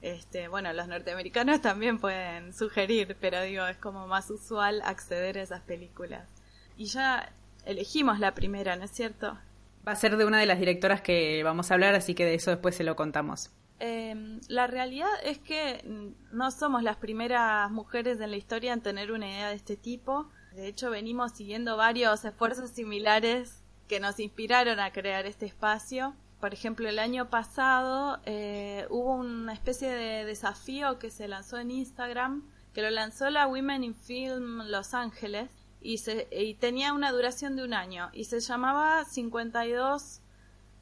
Este, 0.02 0.48
bueno, 0.48 0.72
los 0.72 0.88
norteamericanos 0.88 1.62
también 1.62 2.00
pueden 2.00 2.54
sugerir, 2.54 3.18
pero 3.20 3.42
digo, 3.42 3.68
es 3.68 3.78
como 3.78 4.08
más 4.08 4.30
usual 4.30 4.82
acceder 4.86 5.38
a 5.38 5.42
esas 5.42 5.64
películas. 5.64 6.30
Y 6.78 6.86
ya 6.86 7.30
elegimos 7.66 8.20
la 8.20 8.34
primera, 8.34 8.78
¿no 8.78 8.86
es 8.86 8.92
cierto? 8.92 9.38
Va 9.86 9.92
a 9.92 9.98
ser 9.98 10.16
de 10.16 10.24
una 10.24 10.40
de 10.40 10.46
las 10.46 10.60
directoras 10.60 11.02
que 11.02 11.44
vamos 11.44 11.72
a 11.72 11.74
hablar, 11.74 11.94
así 11.94 12.16
que 12.16 12.24
de 12.24 12.36
eso 12.36 12.52
después 12.52 12.74
se 12.74 12.86
lo 12.86 12.96
contamos. 12.96 13.52
Em, 13.86 14.40
la 14.48 14.66
realidad 14.66 15.10
es 15.26 15.40
que 15.40 15.84
no 16.32 16.52
somos 16.52 16.84
las 16.84 16.96
primeras 16.96 17.70
mujeres 17.70 18.18
en 18.22 18.32
la 18.32 18.38
historia 18.38 18.72
en 18.72 18.80
tener 18.80 19.12
una 19.12 19.28
idea 19.28 19.50
de 19.50 19.56
este 19.56 19.76
tipo. 19.76 20.30
De 20.54 20.68
hecho, 20.68 20.90
venimos 20.90 21.34
siguiendo 21.34 21.76
varios 21.76 22.24
esfuerzos 22.24 22.70
similares 22.70 23.62
que 23.90 24.00
nos 24.00 24.22
inspiraron 24.22 24.80
a 24.80 24.94
crear 24.94 25.26
este 25.26 25.48
espacio. 25.48 26.16
Por 26.40 26.54
ejemplo, 26.54 26.88
el 26.88 26.98
año 26.98 27.30
pasado 27.30 28.22
eh, 28.26 28.88
hubo 28.90 29.16
una 29.16 29.52
especie 29.52 29.90
de 29.92 30.24
desafío 30.24 30.98
que 30.98 31.12
se 31.12 31.28
lanzó 31.28 31.58
en 31.58 31.70
Instagram, 31.70 32.50
que 32.74 32.84
lo 32.84 32.90
lanzó 32.90 33.30
la 33.32 33.48
Women 33.48 33.84
in 33.84 33.96
Film 33.96 34.62
Los 34.68 34.94
Ángeles 34.94 35.50
y, 35.82 35.98
se, 35.98 36.30
y 36.32 36.54
tenía 36.54 36.94
una 36.94 37.12
duración 37.12 37.58
de 37.58 37.66
un 37.66 37.74
año 37.74 38.12
y 38.14 38.24
se 38.24 38.40
llamaba 38.40 39.04
52 39.04 40.22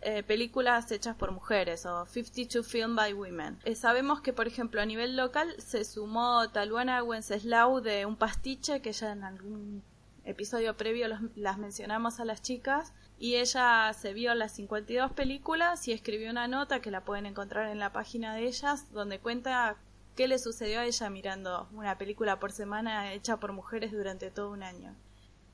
eh, 0.01 0.23
películas 0.23 0.91
hechas 0.91 1.15
por 1.15 1.31
mujeres 1.31 1.85
o 1.85 2.05
52 2.05 2.65
Film 2.65 2.95
by 2.95 3.13
Women. 3.13 3.59
Eh, 3.63 3.75
sabemos 3.75 4.21
que, 4.21 4.33
por 4.33 4.47
ejemplo, 4.47 4.81
a 4.81 4.85
nivel 4.85 5.15
local 5.15 5.53
se 5.59 5.85
sumó 5.85 6.49
Taluana 6.49 7.03
Wenceslau 7.03 7.81
de 7.81 8.05
Un 8.07 8.15
Pastiche, 8.15 8.81
que 8.81 8.93
ya 8.93 9.11
en 9.11 9.23
algún 9.23 9.83
episodio 10.23 10.75
previo 10.75 11.07
las 11.35 11.57
mencionamos 11.57 12.19
a 12.19 12.25
las 12.25 12.41
chicas, 12.41 12.93
y 13.19 13.35
ella 13.35 13.93
se 13.93 14.13
vio 14.13 14.33
las 14.33 14.53
52 14.53 15.11
películas 15.11 15.87
y 15.87 15.91
escribió 15.91 16.31
una 16.31 16.47
nota 16.47 16.81
que 16.81 16.89
la 16.89 17.05
pueden 17.05 17.27
encontrar 17.27 17.69
en 17.69 17.77
la 17.77 17.93
página 17.93 18.33
de 18.33 18.47
ellas, 18.47 18.91
donde 18.91 19.19
cuenta 19.19 19.77
qué 20.15 20.27
le 20.27 20.39
sucedió 20.39 20.79
a 20.79 20.85
ella 20.85 21.09
mirando 21.11 21.69
una 21.73 21.99
película 21.99 22.39
por 22.39 22.51
semana 22.51 23.13
hecha 23.13 23.37
por 23.37 23.53
mujeres 23.53 23.91
durante 23.91 24.31
todo 24.31 24.51
un 24.51 24.63
año. 24.63 24.95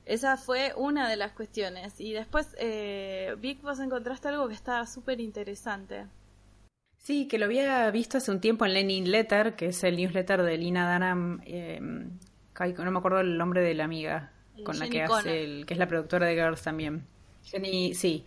Esa 0.08 0.38
fue 0.38 0.72
una 0.74 1.06
de 1.06 1.16
las 1.16 1.32
cuestiones. 1.32 2.00
Y 2.00 2.14
después, 2.14 2.56
eh, 2.58 3.36
Vic, 3.38 3.60
vos 3.60 3.78
encontraste 3.78 4.28
algo 4.28 4.48
que 4.48 4.54
estaba 4.54 4.86
súper 4.86 5.20
interesante. 5.20 6.06
Sí, 6.96 7.28
que 7.28 7.38
lo 7.38 7.44
había 7.44 7.90
visto 7.90 8.16
hace 8.16 8.30
un 8.30 8.40
tiempo 8.40 8.64
en 8.64 8.72
Lenin 8.72 9.10
Letter, 9.10 9.54
que 9.54 9.66
es 9.66 9.84
el 9.84 9.96
newsletter 9.96 10.42
de 10.42 10.56
Lina 10.56 10.92
Dunham, 10.94 11.42
eh, 11.44 11.78
no 11.80 12.90
me 12.90 12.98
acuerdo 12.98 13.20
el 13.20 13.36
nombre 13.36 13.62
de 13.62 13.74
la 13.74 13.84
amiga 13.84 14.32
con 14.64 14.78
la 14.78 14.88
que 14.88 15.02
hace, 15.02 15.44
el, 15.44 15.66
que 15.66 15.74
es 15.74 15.78
la 15.78 15.86
productora 15.86 16.26
de 16.26 16.34
Girls 16.34 16.62
también. 16.62 17.04
Jenny, 17.44 17.94
sí. 17.94 18.24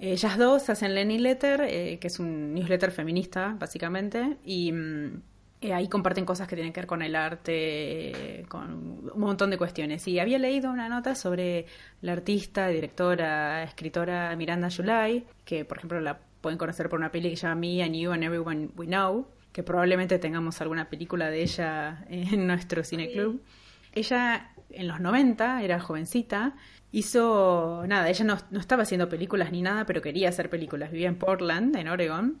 Ellas 0.00 0.36
dos 0.36 0.68
hacen 0.68 0.94
Lenny 0.94 1.18
Letter, 1.18 1.62
eh, 1.62 1.98
que 2.00 2.08
es 2.08 2.18
un 2.18 2.54
newsletter 2.54 2.90
feminista, 2.90 3.56
básicamente, 3.58 4.38
y 4.44 4.72
mm, 4.72 5.22
eh, 5.62 5.74
ahí 5.74 5.88
comparten 5.88 6.24
cosas 6.24 6.48
que 6.48 6.56
tienen 6.56 6.72
que 6.72 6.80
ver 6.80 6.86
con 6.86 7.02
el 7.02 7.14
arte, 7.14 8.46
con 8.48 9.10
un 9.12 9.20
montón 9.20 9.50
de 9.50 9.58
cuestiones. 9.58 10.06
Y 10.08 10.18
había 10.18 10.38
leído 10.38 10.70
una 10.70 10.88
nota 10.88 11.14
sobre 11.14 11.66
la 12.00 12.12
artista, 12.12 12.68
directora, 12.68 13.62
escritora 13.62 14.34
Miranda 14.36 14.68
July, 14.74 15.26
que 15.44 15.66
por 15.66 15.76
ejemplo 15.76 16.00
la 16.00 16.18
pueden 16.40 16.58
conocer 16.58 16.88
por 16.88 16.98
una 16.98 17.12
peli 17.12 17.30
que 17.30 17.36
se 17.36 17.46
llama 17.46 17.60
Me 17.60 17.82
and 17.82 17.94
You 17.94 18.12
and 18.12 18.24
Everyone 18.24 18.70
We 18.74 18.86
Know, 18.86 19.28
que 19.52 19.62
probablemente 19.62 20.18
tengamos 20.18 20.58
alguna 20.62 20.88
película 20.88 21.28
de 21.28 21.42
ella 21.42 22.06
en 22.08 22.46
nuestro 22.46 22.82
cineclub. 22.82 23.42
Ella 23.92 24.54
en 24.70 24.88
los 24.88 24.98
90 25.00 25.62
era 25.62 25.78
jovencita, 25.78 26.54
hizo 26.90 27.84
nada, 27.86 28.08
ella 28.08 28.24
no, 28.24 28.38
no 28.50 28.60
estaba 28.60 28.84
haciendo 28.84 29.10
películas 29.10 29.52
ni 29.52 29.60
nada, 29.60 29.84
pero 29.84 30.00
quería 30.00 30.30
hacer 30.30 30.48
películas. 30.48 30.90
Vivía 30.90 31.08
en 31.08 31.18
Portland, 31.18 31.76
en 31.76 31.88
Oregon, 31.88 32.40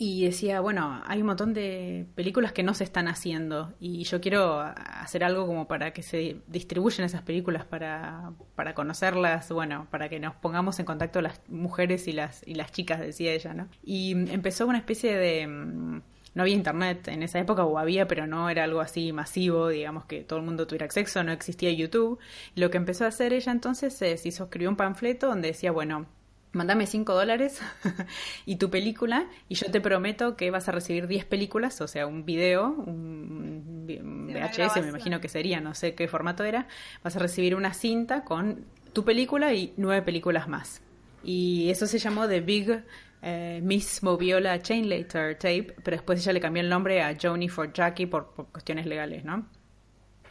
y 0.00 0.24
decía, 0.24 0.60
bueno, 0.60 1.02
hay 1.06 1.20
un 1.20 1.26
montón 1.26 1.52
de 1.52 2.06
películas 2.14 2.52
que 2.52 2.62
no 2.62 2.72
se 2.72 2.84
están 2.84 3.08
haciendo 3.08 3.74
y 3.80 4.04
yo 4.04 4.20
quiero 4.20 4.60
hacer 4.60 5.24
algo 5.24 5.44
como 5.44 5.66
para 5.66 5.92
que 5.92 6.04
se 6.04 6.36
distribuyan 6.46 7.04
esas 7.04 7.22
películas 7.22 7.64
para, 7.64 8.30
para 8.54 8.74
conocerlas, 8.74 9.50
bueno, 9.50 9.88
para 9.90 10.08
que 10.08 10.20
nos 10.20 10.36
pongamos 10.36 10.78
en 10.78 10.86
contacto 10.86 11.20
las 11.20 11.40
mujeres 11.48 12.06
y 12.06 12.12
las, 12.12 12.46
y 12.46 12.54
las 12.54 12.70
chicas, 12.70 13.00
decía 13.00 13.32
ella, 13.32 13.54
¿no? 13.54 13.68
Y 13.82 14.12
empezó 14.32 14.68
una 14.68 14.78
especie 14.78 15.16
de... 15.16 15.46
Mm, 15.48 16.02
no 16.34 16.42
había 16.42 16.54
internet 16.54 17.08
en 17.08 17.24
esa 17.24 17.40
época, 17.40 17.64
o 17.64 17.78
había, 17.78 18.06
pero 18.06 18.28
no 18.28 18.48
era 18.48 18.62
algo 18.62 18.80
así 18.80 19.12
masivo, 19.12 19.68
digamos 19.68 20.04
que 20.04 20.22
todo 20.22 20.38
el 20.38 20.44
mundo 20.44 20.68
tuviera 20.68 20.84
acceso, 20.84 21.24
no 21.24 21.32
existía 21.32 21.72
YouTube. 21.72 22.20
Lo 22.54 22.70
que 22.70 22.76
empezó 22.76 23.04
a 23.04 23.08
hacer 23.08 23.32
ella 23.32 23.50
entonces 23.50 24.00
es, 24.02 24.24
hizo, 24.24 24.44
escribió 24.44 24.68
un 24.68 24.76
panfleto 24.76 25.26
donde 25.26 25.48
decía, 25.48 25.72
bueno, 25.72 26.06
Mándame 26.52 26.86
5 26.86 27.14
dólares 27.14 27.60
y 28.46 28.56
tu 28.56 28.70
película 28.70 29.26
y 29.48 29.54
yo 29.54 29.70
te 29.70 29.80
prometo 29.80 30.36
que 30.36 30.50
vas 30.50 30.68
a 30.68 30.72
recibir 30.72 31.06
10 31.06 31.26
películas, 31.26 31.80
o 31.80 31.88
sea, 31.88 32.06
un 32.06 32.24
video, 32.24 32.68
un 32.68 33.86
VHS 33.86 34.80
me 34.82 34.88
imagino 34.88 35.20
que 35.20 35.28
sería, 35.28 35.60
no 35.60 35.74
sé 35.74 35.94
qué 35.94 36.08
formato 36.08 36.44
era, 36.44 36.66
vas 37.02 37.16
a 37.16 37.18
recibir 37.18 37.54
una 37.54 37.74
cinta 37.74 38.24
con 38.24 38.64
tu 38.92 39.04
película 39.04 39.52
y 39.52 39.74
9 39.76 40.02
películas 40.02 40.48
más. 40.48 40.80
Y 41.22 41.68
eso 41.70 41.86
se 41.86 41.98
llamó 41.98 42.26
The 42.26 42.40
Big 42.40 42.82
eh, 43.22 43.60
Miss 43.62 44.02
Moviola 44.02 44.60
Chain 44.62 44.88
Later 44.88 45.34
Tape, 45.34 45.74
pero 45.82 45.96
después 45.96 46.20
ella 46.20 46.32
le 46.32 46.40
cambió 46.40 46.62
el 46.62 46.68
nombre 46.68 47.02
a 47.02 47.16
Joni 47.20 47.48
for 47.48 47.72
Jackie 47.72 48.06
por, 48.06 48.32
cuestiones 48.52 48.86
legales, 48.86 49.24
¿no? 49.24 49.46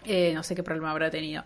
Eh, 0.05 0.31
no 0.33 0.41
sé 0.41 0.55
qué 0.55 0.63
problema 0.63 0.91
habrá 0.91 1.09
tenido 1.09 1.43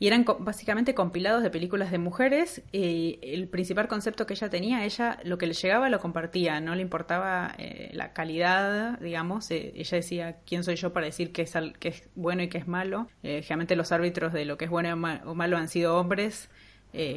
y 0.00 0.06
eran 0.06 0.24
básicamente 0.40 0.94
compilados 0.94 1.42
de 1.42 1.50
películas 1.50 1.90
de 1.90 1.98
mujeres 1.98 2.62
y 2.72 3.18
el 3.22 3.48
principal 3.48 3.88
concepto 3.88 4.26
que 4.26 4.34
ella 4.34 4.48
tenía, 4.48 4.84
ella 4.84 5.18
lo 5.24 5.38
que 5.38 5.46
le 5.46 5.54
llegaba 5.54 5.88
lo 5.88 5.98
compartía, 5.98 6.60
no 6.60 6.74
le 6.74 6.82
importaba 6.82 7.54
eh, 7.58 7.90
la 7.92 8.12
calidad, 8.12 8.98
digamos, 9.00 9.50
eh, 9.50 9.72
ella 9.74 9.96
decía 9.96 10.36
quién 10.46 10.62
soy 10.62 10.76
yo 10.76 10.92
para 10.92 11.06
decir 11.06 11.32
qué 11.32 11.42
es, 11.42 11.54
es 11.80 12.08
bueno 12.14 12.42
y 12.42 12.48
qué 12.48 12.58
es 12.58 12.68
malo, 12.68 13.08
eh, 13.22 13.42
generalmente 13.42 13.74
los 13.74 13.90
árbitros 13.90 14.32
de 14.32 14.44
lo 14.44 14.56
que 14.56 14.66
es 14.66 14.70
bueno 14.70 14.92
o 15.24 15.34
malo 15.34 15.56
han 15.56 15.68
sido 15.68 15.96
hombres, 15.96 16.48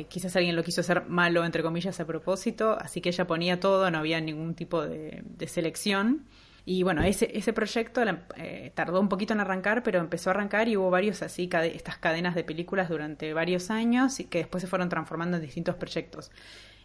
quizás 0.09 0.35
alguien 0.35 0.55
lo 0.55 0.63
quiso 0.63 0.81
hacer 0.81 1.05
malo, 1.07 1.45
entre 1.45 1.63
comillas, 1.63 1.99
a 1.99 2.05
propósito, 2.05 2.77
así 2.79 2.99
que 2.99 3.09
ella 3.09 3.25
ponía 3.25 3.59
todo, 3.59 3.89
no 3.89 3.99
había 3.99 4.19
ningún 4.19 4.53
tipo 4.53 4.85
de 4.85 5.47
selección. 5.47 6.25
Y 6.65 6.83
bueno, 6.83 7.01
ese, 7.01 7.35
ese 7.35 7.53
proyecto 7.53 8.01
eh, 8.35 8.71
tardó 8.75 8.99
un 8.99 9.09
poquito 9.09 9.33
en 9.33 9.39
arrancar, 9.39 9.81
pero 9.81 9.99
empezó 9.99 10.29
a 10.29 10.33
arrancar 10.33 10.67
y 10.67 10.77
hubo 10.77 10.91
varios 10.91 11.21
así, 11.23 11.49
estas 11.51 11.97
cadenas 11.97 12.35
de 12.35 12.43
películas 12.43 12.89
durante 12.89 13.33
varios 13.33 13.71
años 13.71 14.19
y 14.19 14.25
que 14.25 14.39
después 14.39 14.61
se 14.61 14.67
fueron 14.67 14.87
transformando 14.87 15.37
en 15.37 15.43
distintos 15.43 15.75
proyectos. 15.75 16.31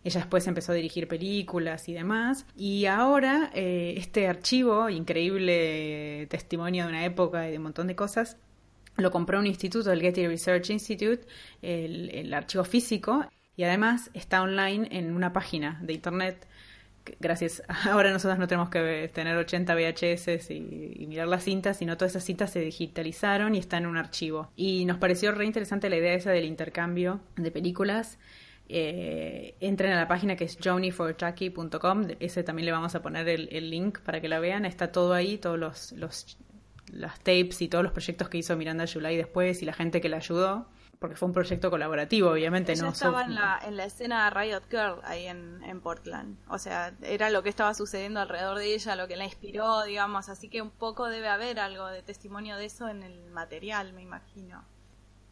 Ella 0.03 0.21
después 0.21 0.47
empezó 0.47 0.73
a 0.73 0.77
dirigir 0.77 1.09
películas 1.09 1.89
y 1.89 1.93
demás. 1.93 2.47
Y 2.57 2.87
ahora 2.87 3.51
eh, 3.55 3.95
este 3.99 4.29
archivo, 4.29 4.89
increíble 4.89 6.27
testimonio 6.31 6.85
de 6.85 6.91
una 6.91 7.05
época 7.05 7.47
y 7.49 7.51
de 7.51 7.57
un 7.59 7.65
montón 7.65 7.89
de 7.89 7.97
cosas, 7.97 8.39
lo 8.97 9.11
compró 9.11 9.39
un 9.39 9.47
instituto, 9.47 9.93
el 9.93 10.01
Getty 10.01 10.27
Research 10.27 10.71
Institute, 10.71 11.27
el, 11.61 12.09
el 12.11 12.33
archivo 12.33 12.65
físico, 12.65 13.27
y 13.57 13.65
además 13.65 14.11
está 14.15 14.43
online 14.43 14.89
en 14.91 15.15
una 15.15 15.33
página 15.33 15.79
de 15.83 15.93
internet 15.93 16.47
gracias, 17.21 17.63
ahora 17.87 18.11
nosotros 18.11 18.39
no 18.39 18.47
tenemos 18.47 18.71
que 18.71 19.11
tener 19.13 19.37
80 19.37 19.75
VHS 19.75 20.51
y, 20.51 21.07
mirar 21.07 21.29
las 21.29 21.45
cintas, 21.45 21.77
sino 21.79 21.97
todas 21.97 22.13
esas 22.13 22.25
cintas 22.25 22.51
se 22.51 22.61
digitalizaron 22.61 23.55
y 23.55 23.59
están 23.59 23.85
en 23.85 23.91
un 23.91 23.97
archivo. 23.97 24.51
Y 24.57 24.85
nos 24.85 24.99
pareció 24.99 25.33
re 25.33 25.47
interesante 25.47 25.89
la 25.89 25.97
idea 25.97 26.15
esa 26.15 26.31
del 26.31 26.45
intercambio 26.45 27.21
de 27.37 27.51
películas. 27.51 28.19
Eh, 28.69 29.55
entren 29.61 29.93
a 29.93 29.97
la 29.97 30.09
página 30.09 30.35
que 30.35 30.45
es 30.45 30.59
joniforchucky.com, 30.63 32.09
ese 32.19 32.43
también 32.43 32.67
le 32.67 32.73
vamos 32.73 32.97
a 32.97 33.03
poner 33.03 33.29
el, 33.29 33.71
link 33.71 34.01
para 34.01 34.21
que 34.21 34.29
la 34.29 34.41
vean, 34.41 34.65
está 34.65 34.91
todo 34.91 35.15
ahí, 35.15 35.39
todos 35.39 35.93
los 35.93 36.39
las 36.93 37.19
tapes 37.19 37.61
y 37.63 37.69
todos 37.69 37.85
los 37.85 37.93
proyectos 37.93 38.29
que 38.29 38.39
hizo 38.39 38.57
Miranda 38.57 38.85
July 38.87 39.17
después 39.17 39.63
y 39.63 39.65
la 39.65 39.73
gente 39.73 40.01
que 40.01 40.09
la 40.09 40.19
ayudó 40.19 40.67
porque 40.99 41.17
fue 41.17 41.29
un 41.29 41.35
proyecto 41.35 41.71
colaborativo, 41.71 42.31
obviamente. 42.31 42.73
Ella 42.73 42.85
no 42.85 42.89
estaba 42.91 43.25
en 43.25 43.35
la, 43.35 43.61
en 43.65 43.77
la 43.77 43.85
escena 43.85 44.31
Riot 44.31 44.63
Girl 44.71 45.01
ahí 45.05 45.27
en, 45.27 45.63
en 45.65 45.81
Portland. 45.81 46.39
O 46.49 46.59
sea, 46.59 46.95
era 47.03 47.31
lo 47.31 47.43
que 47.43 47.49
estaba 47.49 47.75
sucediendo 47.75 48.21
alrededor 48.21 48.59
de 48.59 48.75
ella, 48.75 48.97
lo 48.97 49.07
que 49.07 49.17
la 49.17 49.25
inspiró, 49.25 49.85
digamos. 49.85 50.29
Así 50.29 50.49
que 50.49 50.63
un 50.63 50.71
poco 50.71 51.09
debe 51.09 51.29
haber 51.29 51.61
algo 51.61 51.87
de 51.89 52.03
testimonio 52.03 52.57
de 52.57 52.67
eso 52.67 52.89
en 52.89 53.03
el 53.03 53.31
material, 53.31 53.93
me 53.93 54.03
imagino. 54.03 54.65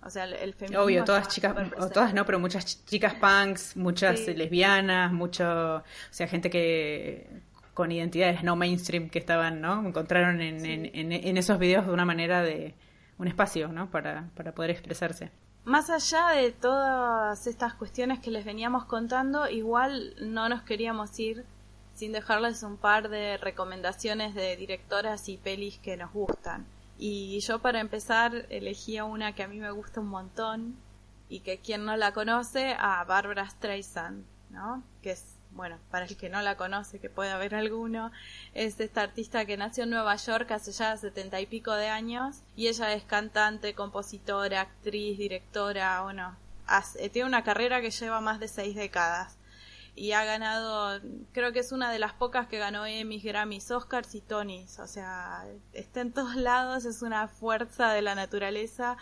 O 0.03 0.11
sea, 0.11 0.25
el, 0.25 0.53
feminismo. 0.53 0.85
Obvio, 0.85 1.03
todas 1.05 1.29
chicas, 1.29 1.57
o 1.79 1.89
todas 1.89 2.13
no, 2.13 2.27
pero 2.27 2.39
muchas 2.39 2.85
chicas 2.85 3.15
punks, 3.15 3.75
muchas 3.75 4.27
lesbianas, 4.27 5.13
mucho. 5.13 5.77
O 5.77 5.83
sea, 6.11 6.29
gente 6.29 6.51
que 6.51 7.43
con 7.75 7.93
identidades 7.93 8.43
no 8.43 8.57
mainstream 8.57 9.11
que 9.11 9.19
estaban, 9.19 9.61
¿no? 9.61 9.87
Encontraron 9.87 10.41
en, 10.41 10.65
en, 10.65 11.13
en, 11.13 11.37
esos 11.37 11.59
videos 11.59 11.87
de 11.87 11.93
una 11.93 12.05
manera 12.05 12.43
de 12.43 12.75
un 13.19 13.29
espacio, 13.29 13.69
¿no? 13.69 13.91
Para, 13.91 14.31
para 14.37 14.53
poder 14.53 14.71
expresarse. 14.71 15.31
Más 15.65 15.91
allá 15.91 16.29
de 16.29 16.53
todas 16.53 17.47
estas 17.47 17.75
cuestiones 17.75 18.21
que 18.21 18.31
les 18.31 18.45
veníamos 18.45 18.85
contando, 18.85 19.49
igual 19.49 20.15
no 20.21 20.49
nos 20.49 20.63
queríamos 20.63 21.19
ir 21.19 21.45
sin 21.95 22.13
dejarles 22.13 22.63
un 22.63 22.77
par 22.77 23.09
de 23.09 23.39
recomendaciones 23.39 24.35
de 24.35 24.57
directoras 24.57 25.29
y 25.29 25.37
pelis 25.37 25.79
que 25.79 25.97
nos 25.97 26.13
gustan. 26.13 26.67
Y 26.99 27.41
yo 27.41 27.61
para 27.61 27.81
empezar 27.81 28.47
elegí 28.51 29.01
una 29.01 29.35
que 29.35 29.43
a 29.43 29.49
mí 29.49 29.59
me 29.59 29.71
gusta 29.71 30.01
un 30.01 30.09
montón 30.09 30.77
y 31.29 31.41
que 31.41 31.59
quien 31.59 31.85
no 31.85 31.97
la 31.97 32.13
conoce, 32.13 32.77
a 32.79 33.03
Barbara 33.05 33.49
Streisand, 33.49 34.25
¿no? 34.51 34.83
Que 35.03 35.13
es, 35.13 35.34
bueno, 35.55 35.79
para 35.91 36.05
el 36.07 36.17
que 36.17 36.29
no 36.29 36.43
la 36.43 36.57
conoce, 36.57 36.99
que 36.99 37.09
puede 37.09 37.31
haber 37.31 37.55
alguno, 37.55 38.11
es 38.55 38.79
esta 38.81 39.03
artista 39.03 39.47
que 39.47 39.57
nació 39.57 39.85
en 39.85 39.91
Nueva 39.91 40.17
York 40.17 40.51
hace 40.51 40.73
ya 40.73 40.97
setenta 40.97 41.41
y 41.41 41.47
pico 41.47 41.73
de 41.73 41.89
años 41.89 42.43
y 42.57 42.69
ella 42.69 42.93
es 42.93 43.05
cantante, 43.05 43.75
compositora, 43.75 44.61
actriz, 44.61 45.17
directora, 45.19 46.03
bueno, 46.03 46.37
hace, 46.67 47.09
tiene 47.09 47.29
una 47.29 47.45
carrera 47.45 47.81
que 47.81 47.91
lleva 47.91 48.21
más 48.21 48.41
de 48.41 48.49
seis 48.49 48.75
décadas 48.75 49.39
y 49.97 50.13
ha 50.13 50.25
ganado, 50.25 51.01
creo 51.33 51.53
que 51.53 51.61
es 51.61 51.71
una 51.71 51.93
de 51.93 52.01
las 52.01 52.13
pocas 52.13 52.49
que 52.49 52.59
ganó 52.59 52.85
Emmys, 52.85 53.23
Grammys, 53.23 53.71
Oscars 53.71 54.15
y 54.17 54.21
Tonys, 54.21 54.81
o 54.81 54.89
sea, 54.89 55.45
está 55.73 56.01
en 56.01 56.13
todos 56.13 56.35
lados, 56.35 56.85
es 56.85 57.03
una 57.03 57.29
fuerza 57.29 57.93
de 57.93 58.03
la 58.03 58.17
naturaleza, 58.17 58.97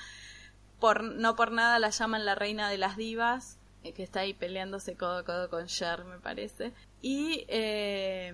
por, 0.78 1.02
no 1.02 1.34
por 1.34 1.50
nada 1.50 1.78
la 1.78 1.90
llaman 1.90 2.26
la 2.26 2.34
reina 2.34 2.68
de 2.68 2.76
las 2.76 2.96
divas, 2.96 3.56
eh, 3.56 3.61
que 3.90 4.02
está 4.02 4.20
ahí 4.20 4.34
peleándose 4.34 4.96
codo 4.96 5.18
a 5.18 5.24
codo 5.24 5.50
con 5.50 5.66
Cher, 5.66 6.04
me 6.04 6.18
parece. 6.18 6.72
Y 7.00 7.44
eh, 7.48 8.32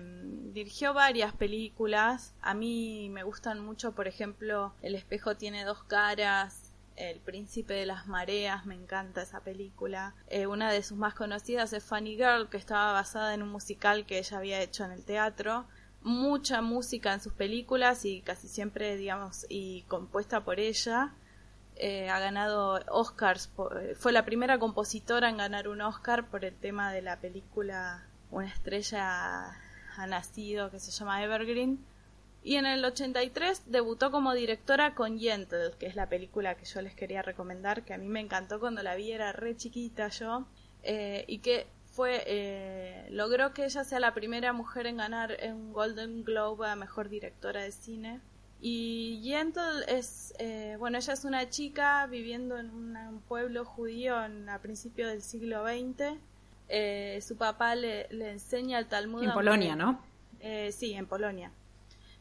dirigió 0.53 0.93
varias 0.93 1.33
películas. 1.33 2.35
A 2.41 2.53
mí 2.53 3.09
me 3.09 3.23
gustan 3.23 3.59
mucho, 3.59 3.93
por 3.93 4.07
ejemplo, 4.07 4.73
El 4.81 4.93
espejo 4.93 5.35
tiene 5.35 5.65
dos 5.65 5.83
caras, 5.83 6.69
el 6.99 7.19
Príncipe 7.19 7.73
de 7.73 7.85
las 7.85 8.07
Mareas, 8.07 8.65
me 8.65 8.75
encanta 8.75 9.21
esa 9.21 9.39
película. 9.39 10.13
Eh, 10.27 10.47
una 10.47 10.71
de 10.71 10.83
sus 10.83 10.97
más 10.97 11.15
conocidas 11.15 11.73
es 11.73 11.83
Funny 11.83 12.15
Girl, 12.15 12.49
que 12.49 12.57
estaba 12.57 12.91
basada 12.91 13.33
en 13.33 13.41
un 13.41 13.49
musical 13.49 14.05
que 14.05 14.19
ella 14.19 14.37
había 14.37 14.61
hecho 14.61 14.83
en 14.83 14.91
el 14.91 15.05
teatro. 15.05 15.65
Mucha 16.01 16.61
música 16.61 17.13
en 17.13 17.21
sus 17.21 17.33
películas 17.33 18.05
y 18.05 18.21
casi 18.21 18.47
siempre, 18.47 18.97
digamos, 18.97 19.45
y 19.49 19.83
compuesta 19.83 20.43
por 20.43 20.59
ella. 20.59 21.13
Eh, 21.81 22.09
ha 22.09 22.19
ganado 22.19 22.81
Oscars, 22.89 23.49
eh, 23.79 23.95
fue 23.95 24.11
la 24.11 24.25
primera 24.25 24.59
compositora 24.59 25.29
en 25.29 25.37
ganar 25.37 25.69
un 25.69 25.81
Oscar 25.81 26.29
por 26.29 26.43
el 26.43 26.53
tema 26.53 26.91
de 26.91 27.01
la 27.01 27.21
película 27.21 28.05
Una 28.31 28.47
estrella 28.47 29.55
ha 29.95 30.07
nacido, 30.07 30.69
que 30.71 30.79
se 30.79 30.91
llama 30.91 31.23
Evergreen. 31.23 31.79
Y 32.43 32.55
en 32.55 32.65
el 32.65 32.83
83 32.83 33.63
debutó 33.67 34.11
como 34.11 34.33
directora 34.33 34.95
con 34.95 35.17
Yentl, 35.17 35.77
que 35.77 35.87
es 35.87 35.95
la 35.95 36.07
película 36.07 36.55
que 36.55 36.65
yo 36.65 36.81
les 36.81 36.95
quería 36.95 37.21
recomendar, 37.21 37.83
que 37.83 37.93
a 37.93 37.97
mí 37.97 38.07
me 38.07 38.21
encantó 38.21 38.59
cuando 38.59 38.81
la 38.81 38.95
vi, 38.95 39.11
era 39.11 39.31
re 39.33 39.57
chiquita 39.57 40.07
yo, 40.09 40.47
eh, 40.83 41.25
y 41.27 41.39
que 41.39 41.67
fue, 41.85 42.23
eh, 42.27 43.07
logró 43.11 43.53
que 43.53 43.65
ella 43.65 43.83
sea 43.83 43.99
la 43.99 44.13
primera 44.13 44.53
mujer 44.53 44.87
en 44.87 44.97
ganar 44.97 45.37
un 45.43 45.73
Golden 45.73 46.23
Globe 46.23 46.67
a 46.67 46.75
Mejor 46.75 47.09
Directora 47.09 47.61
de 47.61 47.71
Cine. 47.71 48.21
Y 48.61 49.21
Yentl 49.21 49.83
es, 49.87 50.33
eh, 50.37 50.75
bueno, 50.79 50.97
ella 50.97 51.13
es 51.13 51.23
una 51.23 51.49
chica 51.49 52.05
viviendo 52.07 52.57
en 52.57 52.69
un 52.69 53.21
pueblo 53.27 53.63
judío 53.63 54.23
en, 54.23 54.49
a 54.49 54.59
principios 54.59 55.09
del 55.09 55.21
siglo 55.21 55.63
XX. 55.63 56.17
su 57.25 57.37
papá 57.37 57.75
le, 57.75 58.07
le, 58.09 58.31
enseña 58.31 58.79
el 58.79 58.87
Talmud. 58.87 59.23
En 59.23 59.31
Polonia, 59.31 59.75
¿no? 59.75 60.01
sí, 60.71 60.93
en 60.93 61.05
Polonia. 61.05 61.51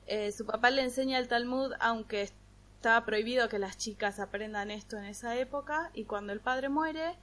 Eh, 0.08 0.32
su 0.32 0.46
papá 0.46 0.70
le 0.70 0.82
enseña 0.82 1.18
el 1.18 1.28
Talmud, 1.28 1.72
aunque 1.80 2.22
estaba 2.22 3.04
prohibido 3.04 3.50
que 3.50 3.58
las 3.58 3.76
chicas 3.76 4.20
aprendan 4.20 4.70
esto 4.70 4.96
en 4.96 5.04
esa 5.04 5.36
época, 5.36 5.90
y 5.92 6.04
cuando 6.04 6.32
el 6.32 6.40
padre 6.40 6.70
muere, 6.70 7.14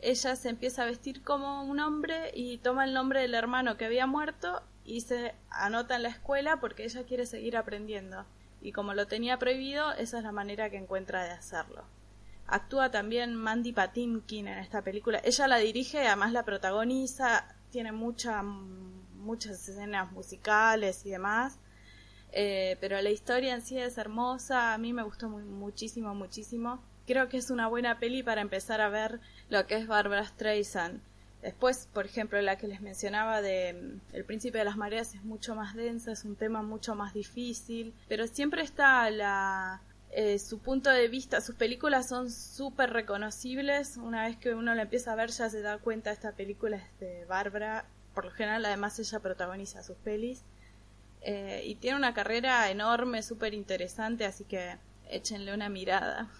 ella 0.00 0.34
se 0.34 0.48
empieza 0.48 0.82
a 0.82 0.86
vestir 0.86 1.22
como 1.22 1.62
un 1.64 1.80
hombre 1.80 2.30
y 2.34 2.58
toma 2.58 2.86
el 2.86 2.94
nombre 2.94 3.20
del 3.20 3.34
hermano 3.34 3.76
que 3.76 3.84
había 3.84 4.06
muerto 4.06 4.62
y 4.86 5.02
se 5.02 5.34
anota 5.50 5.96
en 5.96 6.04
la 6.04 6.08
escuela 6.08 6.60
porque 6.60 6.84
ella 6.84 7.04
quiere 7.04 7.26
seguir 7.26 7.58
aprendiendo. 7.58 8.24
Y 8.64 8.72
como 8.72 8.94
lo 8.94 9.06
tenía 9.06 9.38
prohibido, 9.38 9.92
esa 9.92 10.18
es 10.18 10.24
la 10.24 10.32
manera 10.32 10.70
que 10.70 10.78
encuentra 10.78 11.22
de 11.22 11.32
hacerlo. 11.32 11.84
Actúa 12.46 12.90
también 12.90 13.34
Mandy 13.34 13.72
Patinkin 13.72 14.48
en 14.48 14.58
esta 14.58 14.80
película. 14.80 15.20
Ella 15.22 15.46
la 15.46 15.58
dirige, 15.58 16.06
además 16.06 16.32
la 16.32 16.46
protagoniza, 16.46 17.54
tiene 17.70 17.92
mucha, 17.92 18.42
muchas 18.42 19.68
escenas 19.68 20.10
musicales 20.12 21.04
y 21.04 21.10
demás. 21.10 21.58
Eh, 22.32 22.78
pero 22.80 23.00
la 23.02 23.10
historia 23.10 23.54
en 23.54 23.60
sí 23.60 23.78
es 23.78 23.98
hermosa, 23.98 24.72
a 24.72 24.78
mí 24.78 24.94
me 24.94 25.02
gustó 25.02 25.28
muchísimo, 25.28 26.14
muchísimo. 26.14 26.82
Creo 27.06 27.28
que 27.28 27.36
es 27.36 27.50
una 27.50 27.68
buena 27.68 27.98
peli 27.98 28.22
para 28.22 28.40
empezar 28.40 28.80
a 28.80 28.88
ver 28.88 29.20
lo 29.50 29.66
que 29.66 29.76
es 29.76 29.86
Barbara 29.86 30.24
Streisand. 30.24 31.02
Después, 31.44 31.90
por 31.92 32.06
ejemplo, 32.06 32.40
la 32.40 32.56
que 32.56 32.66
les 32.66 32.80
mencionaba 32.80 33.42
de 33.42 33.74
mm, 33.74 34.16
El 34.16 34.24
Príncipe 34.24 34.56
de 34.56 34.64
las 34.64 34.78
Mareas 34.78 35.14
es 35.14 35.22
mucho 35.24 35.54
más 35.54 35.74
densa, 35.74 36.10
es 36.12 36.24
un 36.24 36.36
tema 36.36 36.62
mucho 36.62 36.94
más 36.94 37.12
difícil, 37.12 37.92
pero 38.08 38.26
siempre 38.26 38.62
está 38.62 39.10
la, 39.10 39.82
eh, 40.10 40.38
su 40.38 40.58
punto 40.60 40.88
de 40.88 41.06
vista, 41.08 41.42
sus 41.42 41.54
películas 41.54 42.08
son 42.08 42.30
súper 42.30 42.94
reconocibles. 42.94 43.98
Una 43.98 44.24
vez 44.24 44.38
que 44.38 44.54
uno 44.54 44.74
la 44.74 44.82
empieza 44.82 45.12
a 45.12 45.16
ver 45.16 45.30
ya 45.30 45.50
se 45.50 45.60
da 45.60 45.76
cuenta, 45.76 46.12
esta 46.12 46.32
película 46.32 46.78
es 46.78 47.00
de 47.00 47.26
Bárbara. 47.26 47.84
Por 48.14 48.24
lo 48.24 48.30
general, 48.30 48.64
además, 48.64 48.98
ella 48.98 49.20
protagoniza 49.20 49.82
sus 49.82 49.98
pelis. 49.98 50.44
Eh, 51.20 51.62
y 51.66 51.74
tiene 51.74 51.98
una 51.98 52.14
carrera 52.14 52.70
enorme, 52.70 53.22
súper 53.22 53.52
interesante, 53.52 54.24
así 54.24 54.44
que 54.44 54.78
échenle 55.10 55.52
una 55.52 55.68
mirada. 55.68 56.30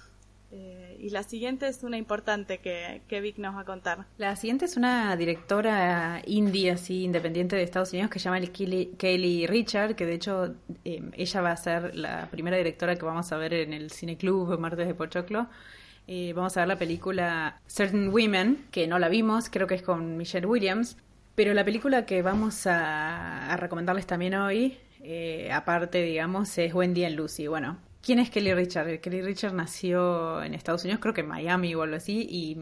Eh, 0.56 0.98
y 1.00 1.10
la 1.10 1.24
siguiente 1.24 1.66
es 1.66 1.82
una 1.82 1.98
importante 1.98 2.58
que, 2.58 3.02
que, 3.08 3.20
Vic 3.20 3.38
nos 3.38 3.56
va 3.56 3.60
a 3.60 3.64
contar. 3.64 4.06
La 4.18 4.36
siguiente 4.36 4.66
es 4.66 4.76
una 4.76 5.16
directora 5.16 6.22
indie, 6.26 6.70
así, 6.70 7.02
independiente 7.02 7.56
de 7.56 7.62
Estados 7.62 7.92
Unidos, 7.92 8.10
que 8.10 8.20
se 8.20 8.26
llama 8.26 8.40
Kelly, 8.40 9.46
Richard, 9.48 9.96
que 9.96 10.06
de 10.06 10.14
hecho 10.14 10.54
eh, 10.84 11.02
ella 11.12 11.40
va 11.40 11.50
a 11.50 11.56
ser 11.56 11.96
la 11.96 12.28
primera 12.30 12.56
directora 12.56 12.94
que 12.94 13.04
vamos 13.04 13.32
a 13.32 13.36
ver 13.36 13.52
en 13.52 13.72
el 13.72 13.90
Cine 13.90 14.16
Club 14.16 14.56
Martes 14.58 14.86
de 14.86 14.94
Pochoclo. 14.94 15.48
vamos 16.34 16.56
a 16.56 16.60
ver 16.60 16.68
la 16.68 16.78
película 16.78 17.60
Certain 17.66 18.08
Women, 18.08 18.66
que 18.70 18.86
no 18.86 19.00
la 19.00 19.08
vimos, 19.08 19.50
creo 19.50 19.66
que 19.66 19.74
es 19.74 19.82
con 19.82 20.16
Michelle 20.16 20.46
Williams, 20.46 20.96
pero 21.34 21.52
la 21.52 21.64
película 21.64 22.06
que 22.06 22.22
vamos 22.22 22.66
a, 22.66 23.56
recomendarles 23.56 24.06
también 24.06 24.34
hoy, 24.34 24.78
eh, 25.02 25.50
aparte, 25.52 26.02
digamos, 26.02 26.56
es 26.58 26.72
Wendy 26.72 27.04
and 27.04 27.16
Lucy. 27.16 27.48
Bueno, 27.48 27.78
¿quién 28.04 28.18
es 28.18 28.30
Kelly 28.30 28.52
Richard? 28.52 29.00
Kelly 29.00 29.22
Richard 29.22 29.54
nació 29.54 30.42
en 30.42 30.54
Estados 30.54 30.84
Unidos, 30.84 31.00
creo 31.00 31.14
que 31.14 31.22
en 31.22 31.28
Miami 31.28 31.74
o 31.74 31.82
algo 31.82 31.96
así, 31.96 32.26
y 32.28 32.56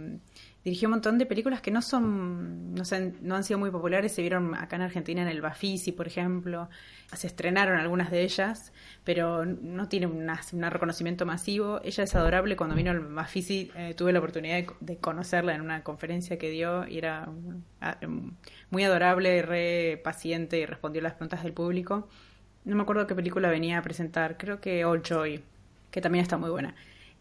dirigió 0.65 0.87
un 0.89 0.93
montón 0.93 1.19
de 1.19 1.27
películas 1.27 1.61
que 1.61 1.73
no 1.73 1.83
son, 1.83 2.75
no, 2.75 2.85
no 3.23 3.35
han 3.35 3.45
sido 3.45 3.59
muy 3.59 3.71
populares, 3.71 4.13
se 4.13 4.23
vieron 4.23 4.55
acá 4.55 4.77
en 4.77 4.83
Argentina 4.83 5.23
en 5.23 5.29
el 5.29 5.41
Bafisi, 5.41 5.91
por 5.91 6.07
ejemplo, 6.07 6.69
se 7.13 7.27
estrenaron 7.27 7.79
algunas 7.79 8.11
de 8.11 8.23
ellas, 8.23 8.73
pero 9.05 9.45
no 9.45 9.89
tiene 9.89 10.07
un 10.07 10.31
reconocimiento 10.71 11.27
masivo. 11.27 11.81
Ella 11.85 12.05
es 12.05 12.15
adorable, 12.15 12.57
cuando 12.57 12.77
vino 12.77 12.93
al 12.93 13.01
Bafisi 13.01 13.71
eh, 13.77 13.95
tuve 13.95 14.13
la 14.13 14.21
oportunidad 14.21 14.65
de, 14.81 14.97
conocerla 14.99 15.55
en 15.55 15.61
una 15.61 15.83
conferencia 15.83 16.39
que 16.39 16.51
dio 16.51 16.87
y 16.87 16.99
era 16.99 17.29
muy 18.71 18.85
adorable, 18.85 19.43
re 19.43 20.01
paciente 20.03 20.59
y 20.59 20.67
respondió 20.67 21.03
las 21.03 21.15
preguntas 21.15 21.43
del 21.43 21.53
público. 21.53 22.09
No 22.65 22.77
me 22.77 22.83
acuerdo 22.83 23.07
qué 23.07 23.15
película 23.15 23.49
venía 23.49 23.79
a 23.79 23.83
presentar, 23.83 24.37
creo 24.37 24.61
que 24.61 24.85
All 24.85 25.03
Joy, 25.03 25.43
que 25.91 26.01
también 26.01 26.23
está 26.23 26.37
muy 26.37 26.51
buena. 26.51 26.75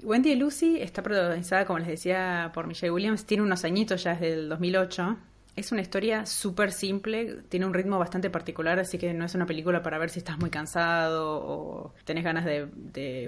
Wendy 0.04 0.32
y 0.32 0.36
Lucy 0.36 0.82
está 0.82 1.04
protagonizada, 1.04 1.66
como 1.66 1.80
les 1.80 1.88
decía, 1.88 2.52
por 2.54 2.68
Michelle 2.68 2.92
Williams. 2.92 3.26
Tiene 3.26 3.44
unos 3.44 3.64
añitos 3.66 4.04
ya 4.04 4.14
desde 4.14 4.34
el 4.34 4.50
2008. 4.50 5.18
Es 5.56 5.72
una 5.72 5.82
historia 5.82 6.26
súper 6.26 6.72
simple, 6.72 7.40
tiene 7.50 7.66
un 7.66 7.74
ritmo 7.74 8.00
bastante 8.00 8.30
particular, 8.30 8.80
así 8.80 8.98
que 8.98 9.14
no 9.14 9.26
es 9.26 9.36
una 9.36 9.46
película 9.46 9.84
para 9.84 9.98
ver 9.98 10.10
si 10.10 10.20
estás 10.20 10.40
muy 10.40 10.50
cansado 10.50 11.42
o 11.44 11.94
tenés 12.06 12.24
ganas 12.24 12.46
de, 12.46 12.68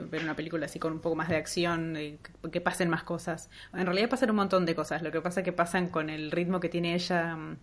ver 0.09 0.23
una 0.23 0.33
película 0.33 0.67
así 0.67 0.79
con 0.79 0.93
un 0.93 0.99
poco 0.99 1.17
más 1.17 1.27
de 1.27 1.35
acción, 1.35 1.97
y 1.97 2.17
que, 2.49 2.61
pasen 2.61 2.89
más 2.89 3.03
cosas. 3.03 3.49
En 3.73 3.85
realidad 3.85 4.09
pasan 4.09 4.29
un 4.29 4.37
montón 4.37 4.65
de 4.65 4.73
cosas, 4.73 5.01
lo 5.01 5.11
que 5.11 5.19
pasa 5.19 5.41
es 5.41 5.43
que 5.43 5.51
pasan 5.51 5.89
con 5.89 6.09
el 6.09 6.31
ritmo 6.31 6.61
que 6.61 6.69
tiene 6.69 6.95
ella 6.95 7.35
mm, 7.35 7.57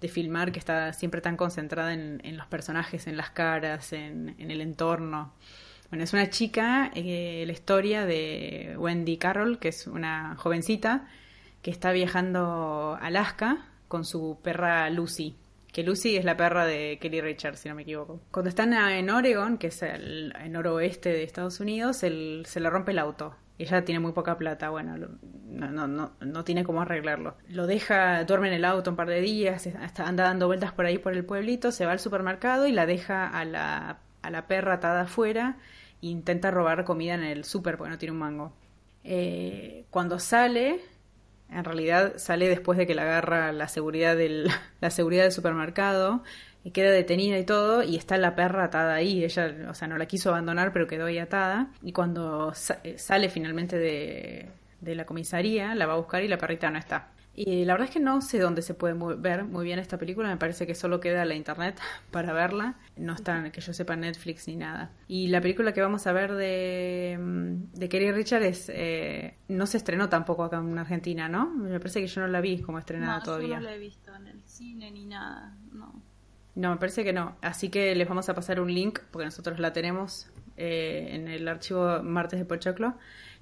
de 0.00 0.08
filmar, 0.08 0.52
que 0.52 0.58
está 0.58 0.92
siempre 0.92 1.20
tan 1.20 1.36
concentrada 1.36 1.92
en, 1.92 2.36
los 2.36 2.46
personajes, 2.46 3.06
en 3.06 3.16
las 3.16 3.30
caras, 3.30 3.92
en 3.92 4.34
el 4.38 4.60
entorno. 4.60 5.32
Bueno, 5.90 6.02
es 6.02 6.12
una 6.12 6.30
chica, 6.30 6.90
eh, 6.94 7.44
la 7.46 7.52
historia 7.52 8.06
de 8.06 8.74
Wendy 8.76 9.18
Carroll, 9.18 9.58
que 9.58 9.68
es 9.68 9.86
una 9.86 10.34
jovencita 10.36 11.06
que 11.62 11.70
está 11.70 11.92
viajando 11.92 12.98
a 13.00 13.06
Alaska 13.06 13.66
con 13.86 14.04
su 14.04 14.38
perra 14.42 14.90
Lucy. 14.90 15.36
Que 15.72 15.84
Lucy 15.84 16.16
es 16.16 16.24
la 16.24 16.36
perra 16.36 16.66
de 16.66 16.98
Kelly 17.00 17.20
Richards, 17.20 17.60
si 17.60 17.68
no 17.68 17.74
me 17.76 17.82
equivoco. 17.82 18.20
Cuando 18.32 18.48
están 18.48 18.72
en 18.72 19.10
Oregon, 19.10 19.58
que 19.58 19.68
es 19.68 19.82
el, 19.82 20.34
noroeste 20.50 21.10
de 21.10 21.22
Estados 21.22 21.60
Unidos, 21.60 21.98
se 21.98 22.10
le 22.10 22.70
rompe 22.70 22.92
el 22.92 22.98
auto. 22.98 23.36
Ella 23.58 23.84
tiene 23.84 24.00
muy 24.00 24.12
poca 24.12 24.36
plata, 24.36 24.68
bueno, 24.68 24.96
no, 24.98 25.70
no, 25.70 25.88
no, 25.88 26.12
no 26.20 26.44
tiene 26.44 26.64
cómo 26.64 26.82
arreglarlo. 26.82 27.36
Lo 27.48 27.66
deja, 27.66 28.24
duerme 28.24 28.48
en 28.48 28.54
el 28.54 28.64
auto 28.64 28.90
un 28.90 28.96
par 28.96 29.08
de 29.08 29.20
días, 29.20 29.68
anda 29.98 30.24
dando 30.24 30.46
vueltas 30.46 30.72
por 30.72 30.84
ahí 30.84 30.98
por 30.98 31.14
el 31.14 31.24
pueblito, 31.24 31.72
se 31.72 31.86
va 31.86 31.92
al 31.92 32.00
supermercado 32.00 32.66
y 32.66 32.72
la 32.72 32.84
deja 32.84 33.26
a 33.26 33.44
la, 33.44 33.98
a 34.22 34.30
la 34.30 34.46
perra 34.46 34.74
atada 34.74 35.02
afuera 35.02 35.56
e 36.02 36.08
intenta 36.08 36.50
robar 36.50 36.84
comida 36.84 37.14
en 37.14 37.24
el 37.24 37.44
super 37.44 37.78
porque 37.78 37.90
no 37.90 37.98
tiene 37.98 38.12
un 38.12 38.18
mango. 38.18 38.52
Eh, 39.04 39.86
cuando 39.90 40.18
sale, 40.18 40.80
en 41.48 41.64
realidad 41.64 42.14
sale 42.16 42.48
después 42.48 42.76
de 42.76 42.86
que 42.86 42.94
la 42.94 43.02
agarra 43.02 43.52
la 43.52 43.68
seguridad 43.68 44.16
del, 44.16 44.50
la 44.80 44.90
seguridad 44.90 45.22
del 45.22 45.32
supermercado 45.32 46.22
y 46.66 46.72
queda 46.72 46.90
detenida 46.90 47.38
y 47.38 47.44
todo 47.44 47.84
y 47.84 47.94
está 47.94 48.18
la 48.18 48.34
perra 48.34 48.64
atada 48.64 48.94
ahí. 48.96 49.22
Ella, 49.22 49.54
o 49.70 49.74
sea, 49.74 49.86
no 49.86 49.96
la 49.98 50.06
quiso 50.06 50.30
abandonar, 50.30 50.72
pero 50.72 50.88
quedó 50.88 51.06
ahí 51.06 51.18
atada. 51.18 51.70
Y 51.80 51.92
cuando 51.92 52.52
eh, 52.82 52.98
sale 52.98 53.30
finalmente 53.30 53.78
de, 53.78 54.50
de 54.80 54.94
la 54.96 55.06
comisaría, 55.06 55.76
la 55.76 55.86
va 55.86 55.92
a 55.92 55.96
buscar 55.98 56.24
y 56.24 56.28
la 56.28 56.38
perrita 56.38 56.68
no 56.68 56.80
está. 56.80 57.12
Y 57.36 57.64
la 57.66 57.74
verdad 57.74 57.88
es 57.88 57.94
que 57.94 58.00
no 58.00 58.20
sé 58.20 58.40
dónde 58.40 58.62
se 58.62 58.74
puede 58.74 58.94
ver 59.18 59.44
muy 59.44 59.64
bien 59.64 59.78
esta 59.78 59.96
película, 59.96 60.28
me 60.28 60.38
parece 60.38 60.66
que 60.66 60.74
solo 60.74 60.98
queda 60.98 61.24
la 61.24 61.36
internet 61.36 61.78
para 62.10 62.32
verla, 62.32 62.74
no 62.96 63.12
está 63.12 63.52
que 63.52 63.60
yo 63.60 63.72
sepa 63.72 63.94
Netflix 63.94 64.48
ni 64.48 64.56
nada. 64.56 64.90
Y 65.06 65.28
la 65.28 65.40
película 65.40 65.72
que 65.72 65.82
vamos 65.82 66.08
a 66.08 66.12
ver 66.12 66.32
de, 66.32 67.16
mm, 67.16 67.78
de 67.78 67.88
Kerry 67.88 68.10
Richard 68.10 68.42
es, 68.42 68.72
eh, 68.74 69.36
no 69.46 69.66
se 69.66 69.76
estrenó 69.76 70.08
tampoco 70.08 70.42
acá 70.42 70.56
en 70.56 70.76
Argentina, 70.76 71.28
¿no? 71.28 71.48
Me 71.48 71.78
parece 71.78 72.00
que 72.00 72.08
yo 72.08 72.22
no 72.22 72.26
la 72.26 72.40
vi 72.40 72.60
como 72.60 72.80
estrenada 72.80 73.22
todavía. 73.22 73.60
no 73.60 73.66
la 73.66 73.74
he 73.74 73.78
visto 73.78 74.12
en 74.16 74.26
el 74.26 74.42
cine 74.42 74.90
ni 74.90 75.04
nada, 75.04 75.54
no. 75.70 76.15
No, 76.56 76.70
me 76.70 76.78
parece 76.78 77.04
que 77.04 77.12
no. 77.12 77.36
Así 77.42 77.68
que 77.68 77.94
les 77.94 78.08
vamos 78.08 78.28
a 78.28 78.34
pasar 78.34 78.60
un 78.60 78.72
link, 78.72 79.00
porque 79.10 79.26
nosotros 79.26 79.58
la 79.60 79.72
tenemos 79.74 80.28
eh, 80.56 81.10
en 81.12 81.28
el 81.28 81.46
archivo 81.46 82.02
Martes 82.02 82.40
de 82.40 82.46
Pochoclo, 82.46 82.94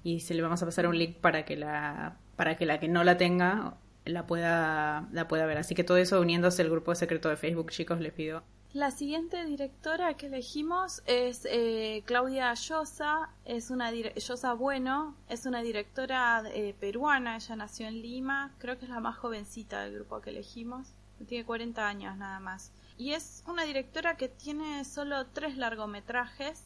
y 0.03 0.20
se 0.20 0.35
le 0.35 0.42
vamos 0.42 0.62
a 0.62 0.66
pasar 0.66 0.88
un 0.88 0.98
link 0.98 1.16
para 1.18 1.44
que 1.44 1.57
la 1.57 2.18
para 2.37 2.57
que 2.57 2.66
la 2.66 2.81
que 2.81 2.88
no 2.88 3.05
la 3.05 3.16
tenga 3.16 3.77
la 4.05 4.27
pueda, 4.27 5.09
la 5.12 5.29
pueda 5.29 5.46
ver. 5.46 5.59
Así 5.59 5.77
que 5.77 5.85
todo 5.85 5.96
eso 5.96 6.20
uniéndose 6.20 6.62
al 6.62 6.70
grupo 6.70 6.94
secreto 6.94 7.29
de 7.29 7.37
Facebook, 7.37 7.70
chicos, 7.70 8.00
les 8.00 8.12
pido. 8.12 8.42
La 8.72 8.90
siguiente 8.90 9.44
directora 9.44 10.14
que 10.14 10.27
elegimos 10.27 11.05
es 11.07 11.46
eh, 11.48 12.03
Claudia 12.07 12.53
Llosa, 12.55 13.31
es 13.44 13.70
una 13.70 13.92
Llosa 13.92 14.55
Bueno, 14.55 15.16
es 15.29 15.46
una 15.46 15.62
directora 15.62 16.42
eh, 16.53 16.74
peruana, 16.81 17.37
ella 17.37 17.55
nació 17.55 17.87
en 17.87 18.03
Lima, 18.03 18.53
creo 18.59 18.77
que 18.77 18.87
es 18.87 18.90
la 18.90 18.98
más 18.98 19.16
jovencita 19.16 19.83
del 19.83 19.94
grupo 19.94 20.20
que 20.20 20.31
elegimos, 20.31 20.92
tiene 21.29 21.44
40 21.44 21.87
años 21.87 22.16
nada 22.16 22.40
más. 22.40 22.72
Y 22.96 23.12
es 23.12 23.42
una 23.46 23.64
directora 23.64 24.16
que 24.16 24.28
tiene 24.28 24.85
solo 24.85 25.26
tres 25.26 25.57
largometrajes, 25.57 26.62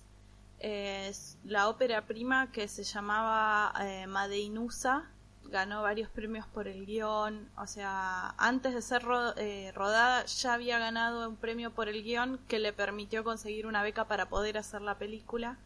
es 0.58 1.38
la 1.44 1.68
ópera 1.68 2.04
prima 2.06 2.50
que 2.52 2.68
se 2.68 2.84
llamaba 2.84 3.72
eh, 3.80 4.06
Madeinusa, 4.06 5.10
ganó 5.44 5.82
varios 5.82 6.10
premios 6.10 6.46
por 6.46 6.68
el 6.68 6.84
guion, 6.84 7.48
o 7.56 7.66
sea, 7.66 8.34
antes 8.36 8.74
de 8.74 8.82
ser 8.82 9.02
eh, 9.36 9.72
rodada 9.74 10.26
ya 10.26 10.54
había 10.54 10.78
ganado 10.78 11.28
un 11.28 11.36
premio 11.36 11.72
por 11.72 11.88
el 11.88 12.02
guion 12.02 12.38
que 12.48 12.58
le 12.58 12.72
permitió 12.72 13.24
conseguir 13.24 13.66
una 13.66 13.82
beca 13.82 14.06
para 14.06 14.28
poder 14.28 14.58
hacer 14.58 14.82
la 14.82 14.98
película. 14.98 15.58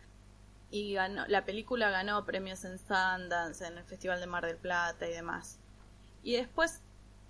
Y 0.70 0.94
ganó, 0.94 1.26
la 1.26 1.44
película 1.44 1.90
ganó 1.90 2.24
premios 2.24 2.64
en 2.64 2.78
Sundance, 2.78 3.66
en 3.66 3.76
el 3.76 3.84
Festival 3.84 4.20
de 4.20 4.26
Mar 4.26 4.46
del 4.46 4.56
Plata 4.56 5.06
y 5.06 5.12
demás. 5.12 5.58
Y 6.22 6.34
después 6.36 6.80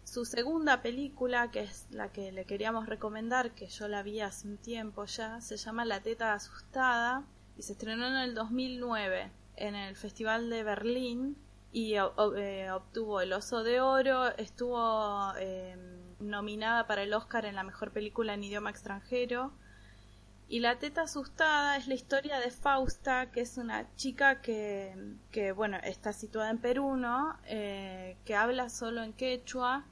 su 0.05 0.25
segunda 0.25 0.83
película, 0.83 1.51
que 1.51 1.61
es 1.61 1.87
la 1.91 2.13
que 2.13 2.33
le 2.33 2.45
queríamos 2.45 2.87
recomendar, 2.87 3.53
que 3.53 3.67
yo 3.67 3.89
la 3.89 4.03
vi 4.03 4.21
hace 4.21 4.49
un 4.49 4.59
tiempo 4.59 5.05
ya, 5.07 5.41
se 5.41 5.57
llama 5.57 5.85
La 5.85 6.01
teta 6.01 6.35
asustada 6.35 7.25
y 7.57 7.63
se 7.63 7.73
estrenó 7.73 8.07
en 8.07 8.17
el 8.17 8.35
2009 8.35 9.31
en 9.57 9.75
el 9.75 9.97
Festival 9.97 10.51
de 10.51 10.65
Berlín 10.65 11.37
y 11.73 11.95
eh, 11.95 12.71
obtuvo 12.71 13.21
el 13.21 13.33
Oso 13.33 13.63
de 13.63 13.81
Oro, 13.81 14.37
estuvo 14.37 15.35
em, 15.37 16.01
nominada 16.21 16.87
para 16.87 17.03
el 17.03 17.15
Oscar 17.15 17.47
en 17.47 17.55
la 17.55 17.63
mejor 17.63 17.93
película 17.93 18.35
en 18.35 18.45
idioma 18.45 18.71
extranjero. 18.71 19.53
Y 20.49 20.61
La 20.61 20.79
Teta 20.79 21.03
Asustada 21.03 21.79
es 21.79 21.87
la 21.87 21.95
historia 21.95 22.39
de 22.39 22.51
Fausta, 22.51 23.31
que 23.31 23.41
es 23.41 23.57
una 23.57 23.95
chica 23.97 24.43
que, 24.43 25.17
que 25.31 25.53
bueno, 25.53 25.79
está 25.83 26.13
situada 26.13 26.51
en 26.51 26.59
Perú, 26.59 26.97
¿no? 26.97 27.39
Eh, 27.47 28.19
que 28.27 28.35
habla 28.35 28.69
solo 28.69 29.03
en 29.03 29.15
quechua 29.15 29.87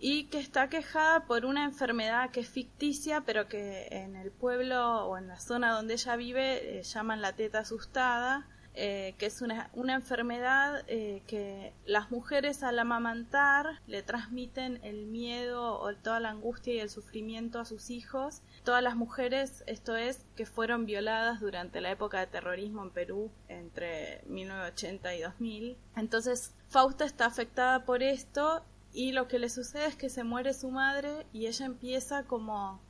y 0.00 0.24
que 0.24 0.38
está 0.38 0.68
quejada 0.68 1.26
por 1.26 1.44
una 1.44 1.64
enfermedad 1.64 2.30
que 2.30 2.40
es 2.40 2.48
ficticia, 2.48 3.20
pero 3.22 3.48
que 3.48 3.88
en 3.90 4.16
el 4.16 4.30
pueblo 4.30 5.04
o 5.06 5.18
en 5.18 5.28
la 5.28 5.38
zona 5.38 5.72
donde 5.72 5.94
ella 5.94 6.16
vive 6.16 6.78
eh, 6.78 6.82
llaman 6.82 7.20
la 7.20 7.34
teta 7.34 7.60
asustada 7.60 8.48
eh, 8.74 9.14
que 9.18 9.26
es 9.26 9.42
una, 9.42 9.68
una 9.72 9.94
enfermedad 9.94 10.84
eh, 10.86 11.22
que 11.26 11.74
las 11.86 12.12
mujeres 12.12 12.62
al 12.62 12.78
amamantar 12.78 13.80
le 13.88 14.02
transmiten 14.02 14.78
el 14.84 15.06
miedo 15.06 15.78
o 15.80 15.92
toda 15.96 16.20
la 16.20 16.30
angustia 16.30 16.74
y 16.74 16.78
el 16.78 16.88
sufrimiento 16.88 17.58
a 17.58 17.64
sus 17.64 17.90
hijos. 17.90 18.42
Todas 18.64 18.82
las 18.82 18.94
mujeres, 18.94 19.64
esto 19.66 19.96
es, 19.96 20.24
que 20.36 20.46
fueron 20.46 20.86
violadas 20.86 21.40
durante 21.40 21.80
la 21.80 21.90
época 21.90 22.20
de 22.20 22.28
terrorismo 22.28 22.82
en 22.84 22.90
Perú 22.90 23.30
entre 23.48 24.22
1980 24.26 25.14
y 25.16 25.22
2000. 25.22 25.76
Entonces, 25.96 26.54
Fausta 26.68 27.04
está 27.04 27.26
afectada 27.26 27.84
por 27.84 28.04
esto 28.04 28.62
y 28.92 29.12
lo 29.12 29.28
que 29.28 29.38
le 29.38 29.48
sucede 29.48 29.86
es 29.86 29.96
que 29.96 30.10
se 30.10 30.24
muere 30.24 30.52
su 30.52 30.70
madre 30.70 31.26
y 31.32 31.46
ella 31.46 31.66
empieza 31.66 32.24
como 32.24 32.80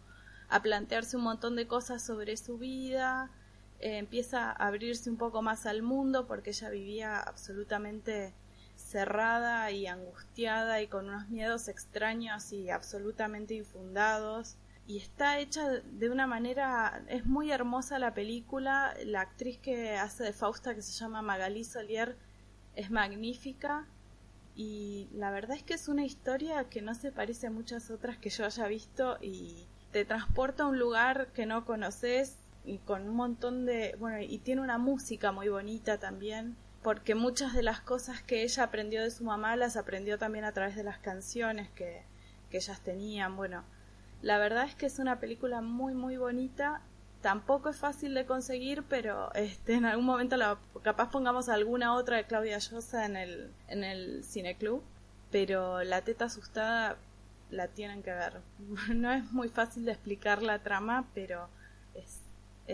a 0.48 0.62
plantearse 0.62 1.16
un 1.16 1.24
montón 1.24 1.56
de 1.56 1.66
cosas 1.66 2.04
sobre 2.04 2.36
su 2.36 2.58
vida, 2.58 3.30
eh, 3.80 3.98
empieza 3.98 4.50
a 4.50 4.66
abrirse 4.66 5.10
un 5.10 5.16
poco 5.16 5.42
más 5.42 5.66
al 5.66 5.82
mundo 5.82 6.26
porque 6.26 6.50
ella 6.50 6.70
vivía 6.70 7.20
absolutamente 7.20 8.34
cerrada 8.76 9.70
y 9.70 9.86
angustiada 9.86 10.80
y 10.80 10.88
con 10.88 11.08
unos 11.08 11.28
miedos 11.28 11.68
extraños 11.68 12.52
y 12.52 12.70
absolutamente 12.70 13.54
infundados. 13.54 14.56
Y 14.86 14.98
está 14.98 15.38
hecha 15.38 15.68
de 15.68 16.10
una 16.10 16.26
manera, 16.26 17.04
es 17.08 17.26
muy 17.26 17.52
hermosa 17.52 17.98
la 17.98 18.14
película, 18.14 18.94
la 19.04 19.20
actriz 19.20 19.58
que 19.58 19.96
hace 19.96 20.24
de 20.24 20.32
Fausta 20.32 20.74
que 20.74 20.82
se 20.82 20.92
llama 20.92 21.22
Magali 21.22 21.62
Solier 21.62 22.16
es 22.74 22.90
magnífica 22.90 23.86
y 24.60 25.08
la 25.14 25.30
verdad 25.30 25.56
es 25.56 25.62
que 25.62 25.72
es 25.72 25.88
una 25.88 26.04
historia 26.04 26.64
que 26.64 26.82
no 26.82 26.94
se 26.94 27.12
parece 27.12 27.46
a 27.46 27.50
muchas 27.50 27.90
otras 27.90 28.18
que 28.18 28.28
yo 28.28 28.44
haya 28.44 28.66
visto 28.66 29.16
y 29.22 29.66
te 29.90 30.04
transporta 30.04 30.64
a 30.64 30.66
un 30.66 30.78
lugar 30.78 31.28
que 31.32 31.46
no 31.46 31.64
conoces 31.64 32.36
y 32.66 32.76
con 32.76 33.08
un 33.08 33.16
montón 33.16 33.64
de, 33.64 33.96
bueno, 33.98 34.20
y 34.20 34.36
tiene 34.36 34.60
una 34.60 34.76
música 34.76 35.32
muy 35.32 35.48
bonita 35.48 35.96
también, 35.96 36.58
porque 36.82 37.14
muchas 37.14 37.54
de 37.54 37.62
las 37.62 37.80
cosas 37.80 38.22
que 38.22 38.42
ella 38.42 38.64
aprendió 38.64 39.02
de 39.02 39.10
su 39.10 39.24
mamá 39.24 39.56
las 39.56 39.78
aprendió 39.78 40.18
también 40.18 40.44
a 40.44 40.52
través 40.52 40.76
de 40.76 40.84
las 40.84 40.98
canciones 40.98 41.70
que, 41.70 42.04
que 42.50 42.58
ellas 42.58 42.82
tenían, 42.82 43.38
bueno, 43.38 43.64
la 44.20 44.36
verdad 44.36 44.66
es 44.66 44.74
que 44.74 44.84
es 44.84 44.98
una 44.98 45.20
película 45.20 45.62
muy 45.62 45.94
muy 45.94 46.18
bonita, 46.18 46.82
tampoco 47.20 47.68
es 47.68 47.76
fácil 47.76 48.14
de 48.14 48.26
conseguir, 48.26 48.82
pero 48.88 49.32
este 49.34 49.74
en 49.74 49.84
algún 49.84 50.06
momento 50.06 50.36
la, 50.36 50.58
capaz 50.82 51.10
pongamos 51.10 51.48
alguna 51.48 51.94
otra 51.94 52.16
de 52.16 52.24
Claudia 52.24 52.58
Llosa 52.58 53.06
en 53.06 53.16
el, 53.16 53.50
en 53.68 53.84
el 53.84 54.24
cineclub, 54.24 54.82
pero 55.30 55.82
la 55.84 56.02
teta 56.02 56.26
asustada 56.26 56.96
la 57.50 57.68
tienen 57.68 58.02
que 58.02 58.12
ver. 58.12 58.40
No 58.94 59.12
es 59.12 59.30
muy 59.32 59.48
fácil 59.48 59.84
de 59.84 59.92
explicar 59.92 60.42
la 60.42 60.60
trama, 60.60 61.08
pero 61.14 61.48
es 61.94 62.20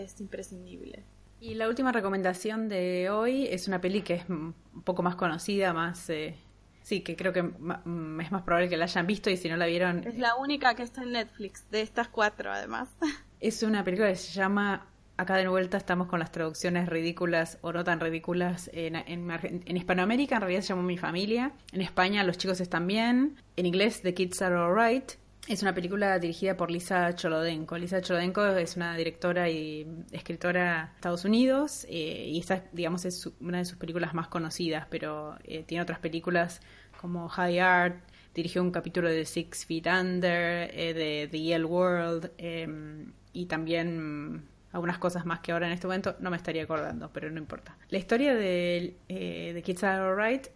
es 0.03 0.19
imprescindible. 0.21 1.03
Y 1.39 1.53
la 1.53 1.67
última 1.67 1.91
recomendación 1.91 2.67
de 2.69 3.09
hoy 3.09 3.47
es 3.47 3.67
una 3.67 3.79
peli 3.79 4.01
que 4.01 4.15
es 4.15 4.29
un 4.29 4.55
poco 4.83 5.03
más 5.03 5.15
conocida, 5.15 5.73
más... 5.73 6.09
Eh, 6.09 6.35
sí, 6.81 7.01
que 7.01 7.15
creo 7.15 7.31
que 7.31 7.39
es 7.39 8.31
más 8.31 8.41
probable 8.43 8.69
que 8.69 8.77
la 8.77 8.85
hayan 8.85 9.05
visto 9.05 9.29
y 9.29 9.37
si 9.37 9.49
no 9.49 9.57
la 9.57 9.67
vieron... 9.67 10.03
Es 10.07 10.17
la 10.17 10.35
única 10.35 10.73
que 10.75 10.83
está 10.83 11.03
en 11.03 11.11
Netflix, 11.11 11.69
de 11.69 11.81
estas 11.81 12.07
cuatro 12.07 12.51
además. 12.51 12.89
Es 13.39 13.63
una 13.63 13.83
película 13.83 14.09
que 14.09 14.15
se 14.15 14.31
llama... 14.31 14.87
Acá 15.19 15.35
de 15.35 15.47
vuelta 15.47 15.77
estamos 15.77 16.05
con 16.07 16.19
las 16.19 16.31
traducciones 16.31 16.87
ridículas 16.87 17.57
o 17.61 17.73
no 17.73 17.83
tan 17.83 17.99
ridículas. 17.99 18.69
En, 18.71 18.95
en, 18.95 19.75
Hispanoamérica 19.75 20.35
en 20.35 20.41
realidad 20.41 20.61
se 20.61 20.67
llamó 20.67 20.83
Mi 20.83 20.99
Familia. 20.99 21.53
En 21.71 21.81
España 21.81 22.23
Los 22.23 22.37
chicos 22.37 22.61
están 22.61 22.85
bien. 22.85 23.35
En 23.55 23.65
inglés 23.65 24.03
The 24.03 24.13
Kids 24.13 24.43
Are 24.43 24.53
Alright. 24.53 25.13
Es 25.47 25.61
una 25.61 25.73
película 25.73 26.19
dirigida 26.19 26.57
por 26.57 26.69
Lisa 26.69 27.15
Cholodenko. 27.15 27.77
Lisa 27.77 28.01
Cholodenko 28.01 28.45
es 28.45 28.75
una 28.75 28.97
directora 28.97 29.49
y 29.49 29.87
escritora 30.11 30.89
de 30.91 30.95
Estados 30.97 31.23
Unidos 31.23 31.85
eh, 31.89 32.25
y 32.27 32.37
esta, 32.37 32.65
digamos, 32.73 33.05
es 33.05 33.29
una 33.39 33.59
de 33.59 33.65
sus 33.65 33.77
películas 33.77 34.13
más 34.13 34.27
conocidas, 34.27 34.87
pero 34.89 35.37
eh, 35.45 35.63
tiene 35.63 35.81
otras 35.81 35.99
películas 35.99 36.59
como 36.99 37.29
High 37.29 37.59
Art, 37.59 37.95
dirigió 38.35 38.61
un 38.61 38.71
capítulo 38.71 39.09
de 39.09 39.23
Six 39.23 39.65
Feet 39.65 39.87
Under, 39.87 40.69
eh, 40.73 40.93
de 40.93 41.29
The 41.31 41.41
Yale 41.41 41.65
World 41.65 42.31
em, 42.37 43.13
y 43.37 43.45
también 43.45 44.47
algunas 44.71 44.97
cosas 44.97 45.23
más 45.27 45.41
que 45.41 45.51
ahora 45.51 45.67
en 45.67 45.73
este 45.73 45.85
momento 45.85 46.15
no 46.19 46.31
me 46.31 46.37
estaría 46.37 46.63
acordando, 46.63 47.11
pero 47.13 47.29
no 47.29 47.37
importa. 47.37 47.77
La 47.89 47.99
historia 47.99 48.33
de, 48.33 48.97
eh, 49.09 49.51
de 49.53 49.61
Kids 49.61 49.83
Are 49.83 50.01
Alright 50.01 50.47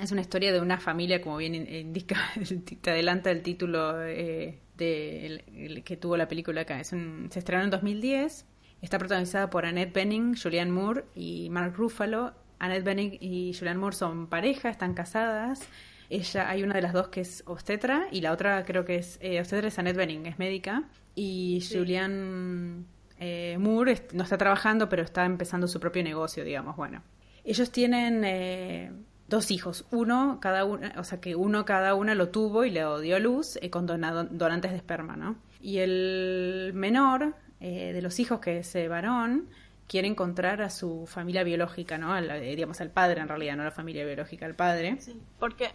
es 0.00 0.12
una 0.12 0.22
historia 0.22 0.50
de 0.50 0.58
una 0.62 0.78
familia, 0.78 1.20
como 1.20 1.36
bien 1.36 1.54
indica, 1.54 2.16
te 2.80 2.90
adelanta 2.90 3.30
el 3.30 3.42
título 3.42 4.02
eh, 4.02 4.60
de, 4.78 5.82
que 5.84 5.98
tuvo 5.98 6.16
la 6.16 6.26
película 6.26 6.62
acá. 6.62 6.82
Se 6.82 6.96
estrenó 7.34 7.64
en 7.64 7.70
2010, 7.70 8.46
está 8.80 8.98
protagonizada 8.98 9.50
por 9.50 9.66
Annette 9.66 9.92
Bening, 9.92 10.34
Julianne 10.34 10.72
Moore 10.72 11.04
y 11.14 11.50
Mark 11.50 11.74
Ruffalo. 11.76 12.32
Annette 12.60 12.84
Bening 12.84 13.18
y 13.20 13.52
Julianne 13.52 13.78
Moore 13.78 13.94
son 13.94 14.26
pareja, 14.28 14.70
están 14.70 14.94
casadas. 14.94 15.68
Ella, 16.08 16.48
hay 16.48 16.62
una 16.62 16.74
de 16.76 16.82
las 16.82 16.94
dos 16.94 17.08
que 17.08 17.20
es 17.20 17.42
obstetra 17.46 18.06
y 18.10 18.22
la 18.22 18.32
otra 18.32 18.64
creo 18.64 18.86
que 18.86 18.96
es 18.96 19.18
eh, 19.20 19.38
obstetra 19.38 19.68
es 19.68 19.78
Annette 19.78 19.98
Bening, 19.98 20.24
es 20.24 20.38
médica. 20.38 20.88
Y 21.14 21.62
Julianne 21.70 22.84
eh, 23.18 23.56
Moore 23.58 24.08
no 24.14 24.24
está 24.24 24.38
trabajando, 24.38 24.88
pero 24.88 25.02
está 25.02 25.24
empezando 25.24 25.68
su 25.68 25.78
propio 25.78 26.02
negocio, 26.02 26.44
digamos. 26.44 26.76
Bueno, 26.76 27.02
ellos 27.44 27.70
tienen 27.70 28.24
eh, 28.24 28.92
dos 29.28 29.50
hijos, 29.50 29.86
uno 29.90 30.38
cada 30.40 30.64
una, 30.64 30.94
o 30.98 31.04
sea 31.04 31.20
que 31.20 31.34
uno 31.34 31.64
cada 31.64 31.94
una 31.94 32.14
lo 32.14 32.28
tuvo 32.28 32.64
y 32.64 32.70
le 32.70 32.84
dio 33.00 33.16
a 33.16 33.18
luz 33.18 33.58
eh, 33.62 33.70
con 33.70 33.86
donantes 33.86 34.70
de 34.70 34.76
esperma, 34.76 35.16
¿no? 35.16 35.36
Y 35.60 35.78
el 35.78 36.72
menor 36.74 37.34
eh, 37.60 37.92
de 37.92 38.02
los 38.02 38.20
hijos, 38.20 38.40
que 38.40 38.58
es 38.58 38.76
varón, 38.88 39.48
quiere 39.88 40.08
encontrar 40.08 40.62
a 40.62 40.70
su 40.70 41.06
familia 41.06 41.44
biológica, 41.44 41.98
¿no? 41.98 42.16
Eh, 42.16 42.56
digamos, 42.56 42.80
al 42.80 42.90
padre 42.90 43.20
en 43.20 43.28
realidad, 43.28 43.56
no 43.56 43.64
la 43.64 43.70
familia 43.70 44.04
biológica, 44.04 44.46
al 44.46 44.54
padre. 44.54 44.96
Sí, 45.00 45.20
porque 45.38 45.70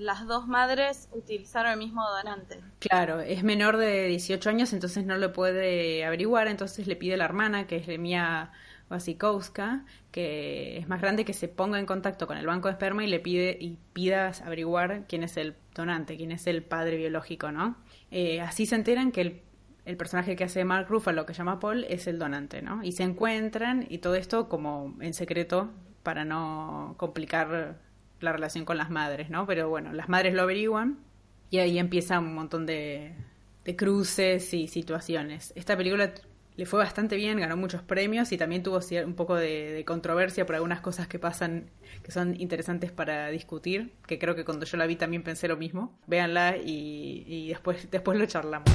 las 0.00 0.26
dos 0.26 0.46
madres 0.46 1.08
utilizaron 1.12 1.72
el 1.72 1.78
mismo 1.78 2.02
donante. 2.08 2.60
Claro, 2.78 3.20
es 3.20 3.42
menor 3.44 3.76
de 3.76 4.06
18 4.06 4.50
años, 4.50 4.72
entonces 4.72 5.04
no 5.04 5.18
lo 5.18 5.32
puede 5.32 6.04
averiguar, 6.04 6.48
entonces 6.48 6.86
le 6.86 6.96
pide 6.96 7.14
a 7.14 7.16
la 7.18 7.24
hermana, 7.24 7.66
que 7.66 7.76
es 7.76 7.98
Mía 7.98 8.52
Wasikowska, 8.90 9.84
que 10.10 10.78
es 10.78 10.88
más 10.88 11.00
grande, 11.00 11.24
que 11.24 11.34
se 11.34 11.48
ponga 11.48 11.78
en 11.78 11.86
contacto 11.86 12.26
con 12.26 12.38
el 12.38 12.46
banco 12.46 12.68
de 12.68 12.72
esperma 12.72 13.04
y 13.04 13.08
le 13.08 13.20
pide 13.20 13.56
y 13.60 13.76
pidas 13.92 14.42
averiguar 14.42 15.04
quién 15.06 15.22
es 15.22 15.36
el 15.36 15.54
donante, 15.74 16.16
quién 16.16 16.32
es 16.32 16.46
el 16.46 16.62
padre 16.62 16.96
biológico, 16.96 17.52
¿no? 17.52 17.76
Eh, 18.10 18.40
así 18.40 18.66
se 18.66 18.74
enteran 18.76 19.12
que 19.12 19.20
el, 19.20 19.42
el, 19.88 19.96
personaje 19.96 20.36
que 20.36 20.44
hace 20.44 20.64
Mark 20.64 20.88
Ruffalo, 20.88 21.26
que 21.26 21.32
llama 21.32 21.60
Paul, 21.60 21.84
es 21.88 22.06
el 22.06 22.18
donante, 22.18 22.62
¿no? 22.62 22.82
Y 22.82 22.92
se 22.92 23.02
encuentran 23.02 23.86
y 23.88 23.98
todo 23.98 24.14
esto 24.14 24.48
como 24.48 24.94
en 25.00 25.14
secreto 25.14 25.70
para 26.02 26.24
no 26.24 26.94
complicar 26.96 27.78
la 28.20 28.32
relación 28.32 28.64
con 28.64 28.76
las 28.76 28.90
madres, 28.90 29.30
¿no? 29.30 29.46
Pero 29.46 29.68
bueno, 29.68 29.92
las 29.92 30.08
madres 30.08 30.34
lo 30.34 30.42
averiguan 30.42 30.98
y 31.50 31.58
ahí 31.58 31.78
empieza 31.78 32.18
un 32.18 32.34
montón 32.34 32.66
de, 32.66 33.14
de 33.64 33.76
cruces 33.76 34.54
y 34.54 34.68
situaciones. 34.68 35.52
Esta 35.56 35.76
película 35.76 36.12
le 36.58 36.66
fue 36.66 36.80
bastante 36.80 37.14
bien, 37.14 37.38
ganó 37.38 37.56
muchos 37.56 37.82
premios 37.82 38.32
y 38.32 38.36
también 38.36 38.64
tuvo 38.64 38.80
un 39.06 39.14
poco 39.14 39.36
de, 39.36 39.84
controversia 39.86 40.44
por 40.44 40.56
algunas 40.56 40.80
cosas 40.80 41.06
que 41.06 41.20
pasan 41.20 41.70
que 42.02 42.10
son 42.10 42.34
interesantes 42.40 42.90
para 42.90 43.28
discutir, 43.28 43.92
que 44.08 44.18
creo 44.18 44.34
que 44.34 44.44
cuando 44.44 44.66
yo 44.66 44.76
la 44.76 44.86
vi 44.86 44.96
también 44.96 45.22
pensé 45.22 45.46
lo 45.46 45.56
mismo. 45.56 45.96
Véanla 46.08 46.56
y, 46.56 47.24
y 47.28 47.48
después, 47.50 47.88
después 47.92 48.18
lo 48.18 48.26
charlamos. 48.26 48.68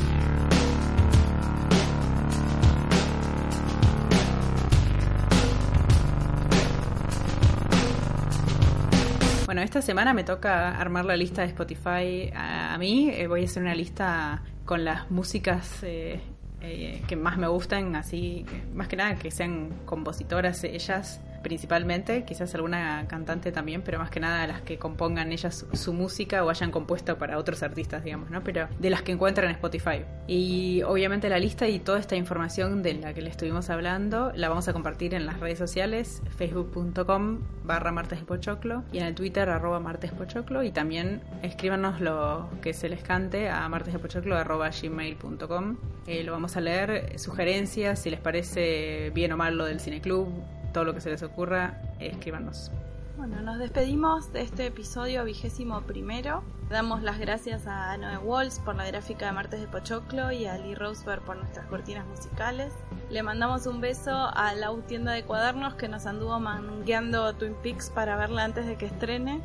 Bueno, 9.54 9.62
esta 9.62 9.84
semana 9.84 10.16
me 10.16 10.24
toca 10.24 10.76
armar 10.80 11.06
la 11.06 11.16
lista 11.16 11.44
de 11.44 11.50
Spotify 11.50 12.32
a, 12.34 12.76
mí. 12.80 13.12
Eh, 13.14 13.28
voy 13.28 13.44
a 13.44 13.46
hacer 13.46 13.62
una 13.62 13.76
lista 13.76 14.42
con 14.66 14.84
las 14.84 15.12
músicas 15.12 15.84
eh, 15.84 16.20
eh, 16.62 17.04
que 17.08 17.16
más 17.16 17.38
me 17.38 17.48
gustan, 17.48 17.96
así, 17.96 18.48
más 18.74 18.88
que 18.88 18.96
nada 18.96 19.14
que 19.14 19.30
sean 19.30 19.70
compositoras 19.86 20.64
ellas 20.64 21.22
principalmente, 21.44 22.24
quizás 22.24 22.56
alguna 22.56 23.06
cantante 23.08 23.52
también, 23.52 23.82
pero 23.84 24.00
más 24.00 24.10
que 24.10 24.20
nada 24.20 24.48
las 24.48 24.62
que 24.62 24.80
compongan 24.80 25.32
ellas 25.32 25.66
su 25.74 25.94
música 25.94 26.44
o 26.44 26.50
hayan 26.50 26.72
compuesto 26.72 27.18
para 27.18 27.38
otros 27.38 27.62
artistas, 27.62 28.04
digamos, 28.04 28.32
¿no? 28.32 28.44
Pero 28.44 28.68
de 28.80 28.90
las 28.90 29.04
que 29.04 29.12
encuentran 29.12 29.50
en 29.50 29.56
Spotify. 29.56 30.06
Y 30.28 30.82
obviamente 30.84 31.30
la 31.30 31.38
lista 31.38 31.68
y 31.68 31.80
toda 31.80 32.00
esta 32.00 32.16
información 32.16 32.82
de 32.82 32.96
la 32.96 33.14
que 33.14 33.22
le 33.22 33.30
estuvimos 33.30 33.70
hablando 33.70 34.32
la 34.36 34.50
vamos 34.50 34.68
a 34.68 34.74
compartir 34.74 35.14
en 35.14 35.26
las 35.26 35.40
redes 35.40 35.60
sociales, 35.60 36.22
facebook.com 36.38 37.40
barra 37.64 37.92
martespochoclo 37.92 38.84
y 38.92 38.98
en 38.98 39.06
el 39.06 39.16
Twitter 39.16 39.50
arroba 39.50 39.80
martespochoclo 39.80 40.64
y 40.64 40.72
también 40.72 41.22
escríbanos 41.42 42.02
lo 42.02 42.50
que 42.62 42.74
se 42.74 42.90
les 42.90 43.04
cante 43.04 43.50
a 43.50 43.68
martespochoclo 43.70 44.38
arroba 44.38 44.70
gmail.com. 44.70 45.78
Eh, 46.08 46.24
lo 46.24 46.32
vamos 46.32 46.58
a 46.58 46.62
leer, 46.62 47.18
sugerencias, 47.20 48.00
si 48.00 48.10
les 48.10 48.20
parece 48.20 49.12
bien 49.14 49.32
o 49.32 49.38
mal 49.38 49.58
lo 49.58 49.66
del 49.66 49.80
cineclub, 49.80 50.28
todo 50.74 50.84
lo 50.84 50.94
que 50.94 51.02
se 51.02 51.10
les 51.10 51.24
ocurra, 51.24 51.80
escríbanos. 52.00 52.72
Bueno, 53.16 53.42
nos 53.42 53.60
despedimos 53.60 54.34
de 54.34 54.42
este 54.42 54.66
episodio 54.66 55.24
vigésimo 55.24 55.82
primero. 55.82 56.44
Damos 56.70 57.04
las 57.04 57.20
gracias 57.20 57.68
a 57.68 57.96
Noé 57.96 58.18
Walls 58.18 58.60
por 58.60 58.76
la 58.76 58.88
gráfica 58.88 59.28
de 59.28 59.32
Martes 59.34 59.62
de 59.62 59.68
Pochoclo 59.68 60.32
y 60.32 60.48
a 60.48 60.58
Lee 60.58 60.74
Roseberg 60.74 61.22
por 61.22 61.38
nuestras 61.38 61.68
cortinas 61.68 62.08
musicales. 62.08 62.74
Le 63.12 63.22
mandamos 63.22 63.68
un 63.68 63.82
beso 63.82 64.12
a 64.12 64.56
la 64.56 64.74
tienda 64.88 65.12
de 65.12 65.24
cuadernos 65.24 65.76
que 65.76 65.88
nos 65.88 66.08
anduvo 66.08 66.40
mangueando 66.40 67.34
Twin 67.36 67.54
Peaks 67.62 67.92
para 67.92 68.16
verla 68.16 68.46
antes 68.46 68.66
de 68.66 68.78
que 68.78 68.88
estrene. 68.88 69.42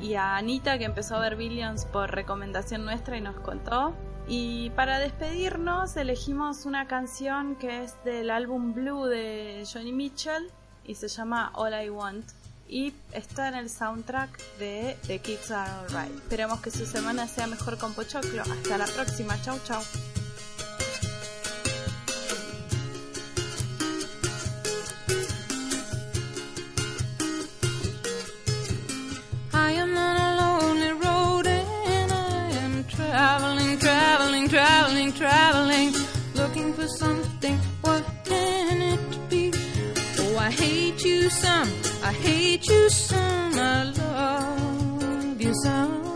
Y 0.00 0.14
a 0.14 0.36
Anita 0.36 0.76
que 0.78 0.84
empezó 0.84 1.16
a 1.16 1.20
ver 1.20 1.36
Billions 1.36 1.86
por 1.86 2.10
recomendación 2.10 2.84
nuestra 2.84 3.16
y 3.16 3.20
nos 3.20 3.36
contó. 3.36 3.94
Y 4.28 4.70
para 4.70 4.98
despedirnos 4.98 5.96
elegimos 5.96 6.66
una 6.66 6.86
canción 6.86 7.56
que 7.56 7.84
es 7.84 7.94
del 8.04 8.30
álbum 8.30 8.74
Blue 8.74 9.06
de 9.06 9.66
Johnny 9.72 9.92
Mitchell 9.92 10.50
y 10.84 10.94
se 10.94 11.08
llama 11.08 11.50
All 11.54 11.72
I 11.72 11.88
Want 11.88 12.26
y 12.68 12.92
está 13.12 13.48
en 13.48 13.54
el 13.54 13.70
soundtrack 13.70 14.38
de 14.58 14.98
The 15.06 15.20
Kids 15.20 15.50
Are 15.50 15.70
Alright. 15.70 16.14
Esperemos 16.14 16.60
que 16.60 16.70
su 16.70 16.84
semana 16.84 17.26
sea 17.26 17.46
mejor 17.46 17.78
con 17.78 17.94
Pochoclo. 17.94 18.42
Hasta 18.42 18.76
la 18.76 18.86
próxima. 18.86 19.40
Chau 19.42 19.58
chau. 19.64 19.82
You 41.08 41.30
some, 41.30 41.70
I 42.02 42.12
hate 42.12 42.66
you 42.66 42.90
some, 42.90 43.52
I 43.54 43.84
love 43.84 45.40
you 45.40 45.54
some. 45.64 46.07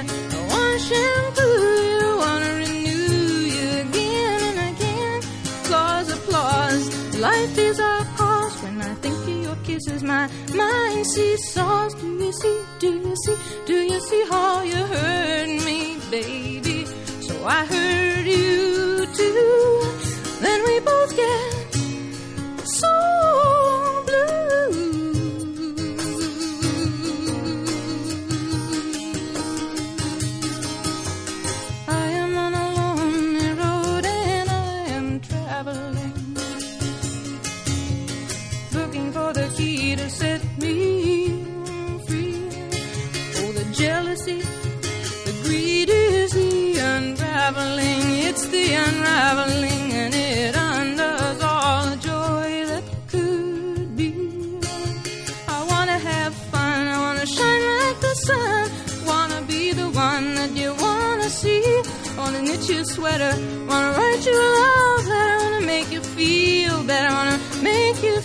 I 0.00 0.46
wash 0.48 0.92
and 0.92 1.34
through 1.36 1.80
you, 1.92 2.16
wanna 2.16 2.52
renew 2.64 3.36
you 3.56 3.68
again 3.84 4.40
and 4.56 4.76
again. 4.76 5.20
Applause, 5.64 6.08
applause, 6.10 7.16
life 7.18 7.58
is 7.58 7.78
our 7.80 8.04
cause. 8.16 8.62
When 8.62 8.80
I 8.80 8.94
think 8.94 9.16
of 9.16 9.28
your 9.28 9.56
kisses, 9.56 10.02
my 10.02 10.30
mind 10.54 11.06
sees 11.06 11.52
saws. 11.52 11.92
Do 11.94 12.06
you 12.06 12.32
see, 12.32 12.60
do 12.78 12.88
you 12.88 13.14
see, 13.24 13.36
do 13.66 13.74
you 13.74 14.00
see 14.00 14.24
how 14.30 14.62
you 14.62 14.82
hurt 14.94 15.48
me, 15.66 15.98
baby? 16.10 16.86
So 17.20 17.44
I 17.44 17.66
hurt 17.66 18.26
you 18.26 19.06
too. 19.14 19.82
Then 20.40 20.64
we 20.64 20.80
both 20.80 21.14
get 21.14 21.59
Knit 62.60 62.68
you 62.68 62.80
a 62.80 62.84
sweater, 62.84 63.32
wanna 63.68 63.96
write 63.96 64.26
you 64.26 64.34
a 64.34 64.48
love 64.60 65.06
letter, 65.06 65.36
wanna 65.44 65.66
make 65.66 65.90
you 65.90 66.02
feel 66.02 66.82
better, 66.84 67.08
wanna 67.08 67.40
make 67.62 68.02
you 68.02 68.20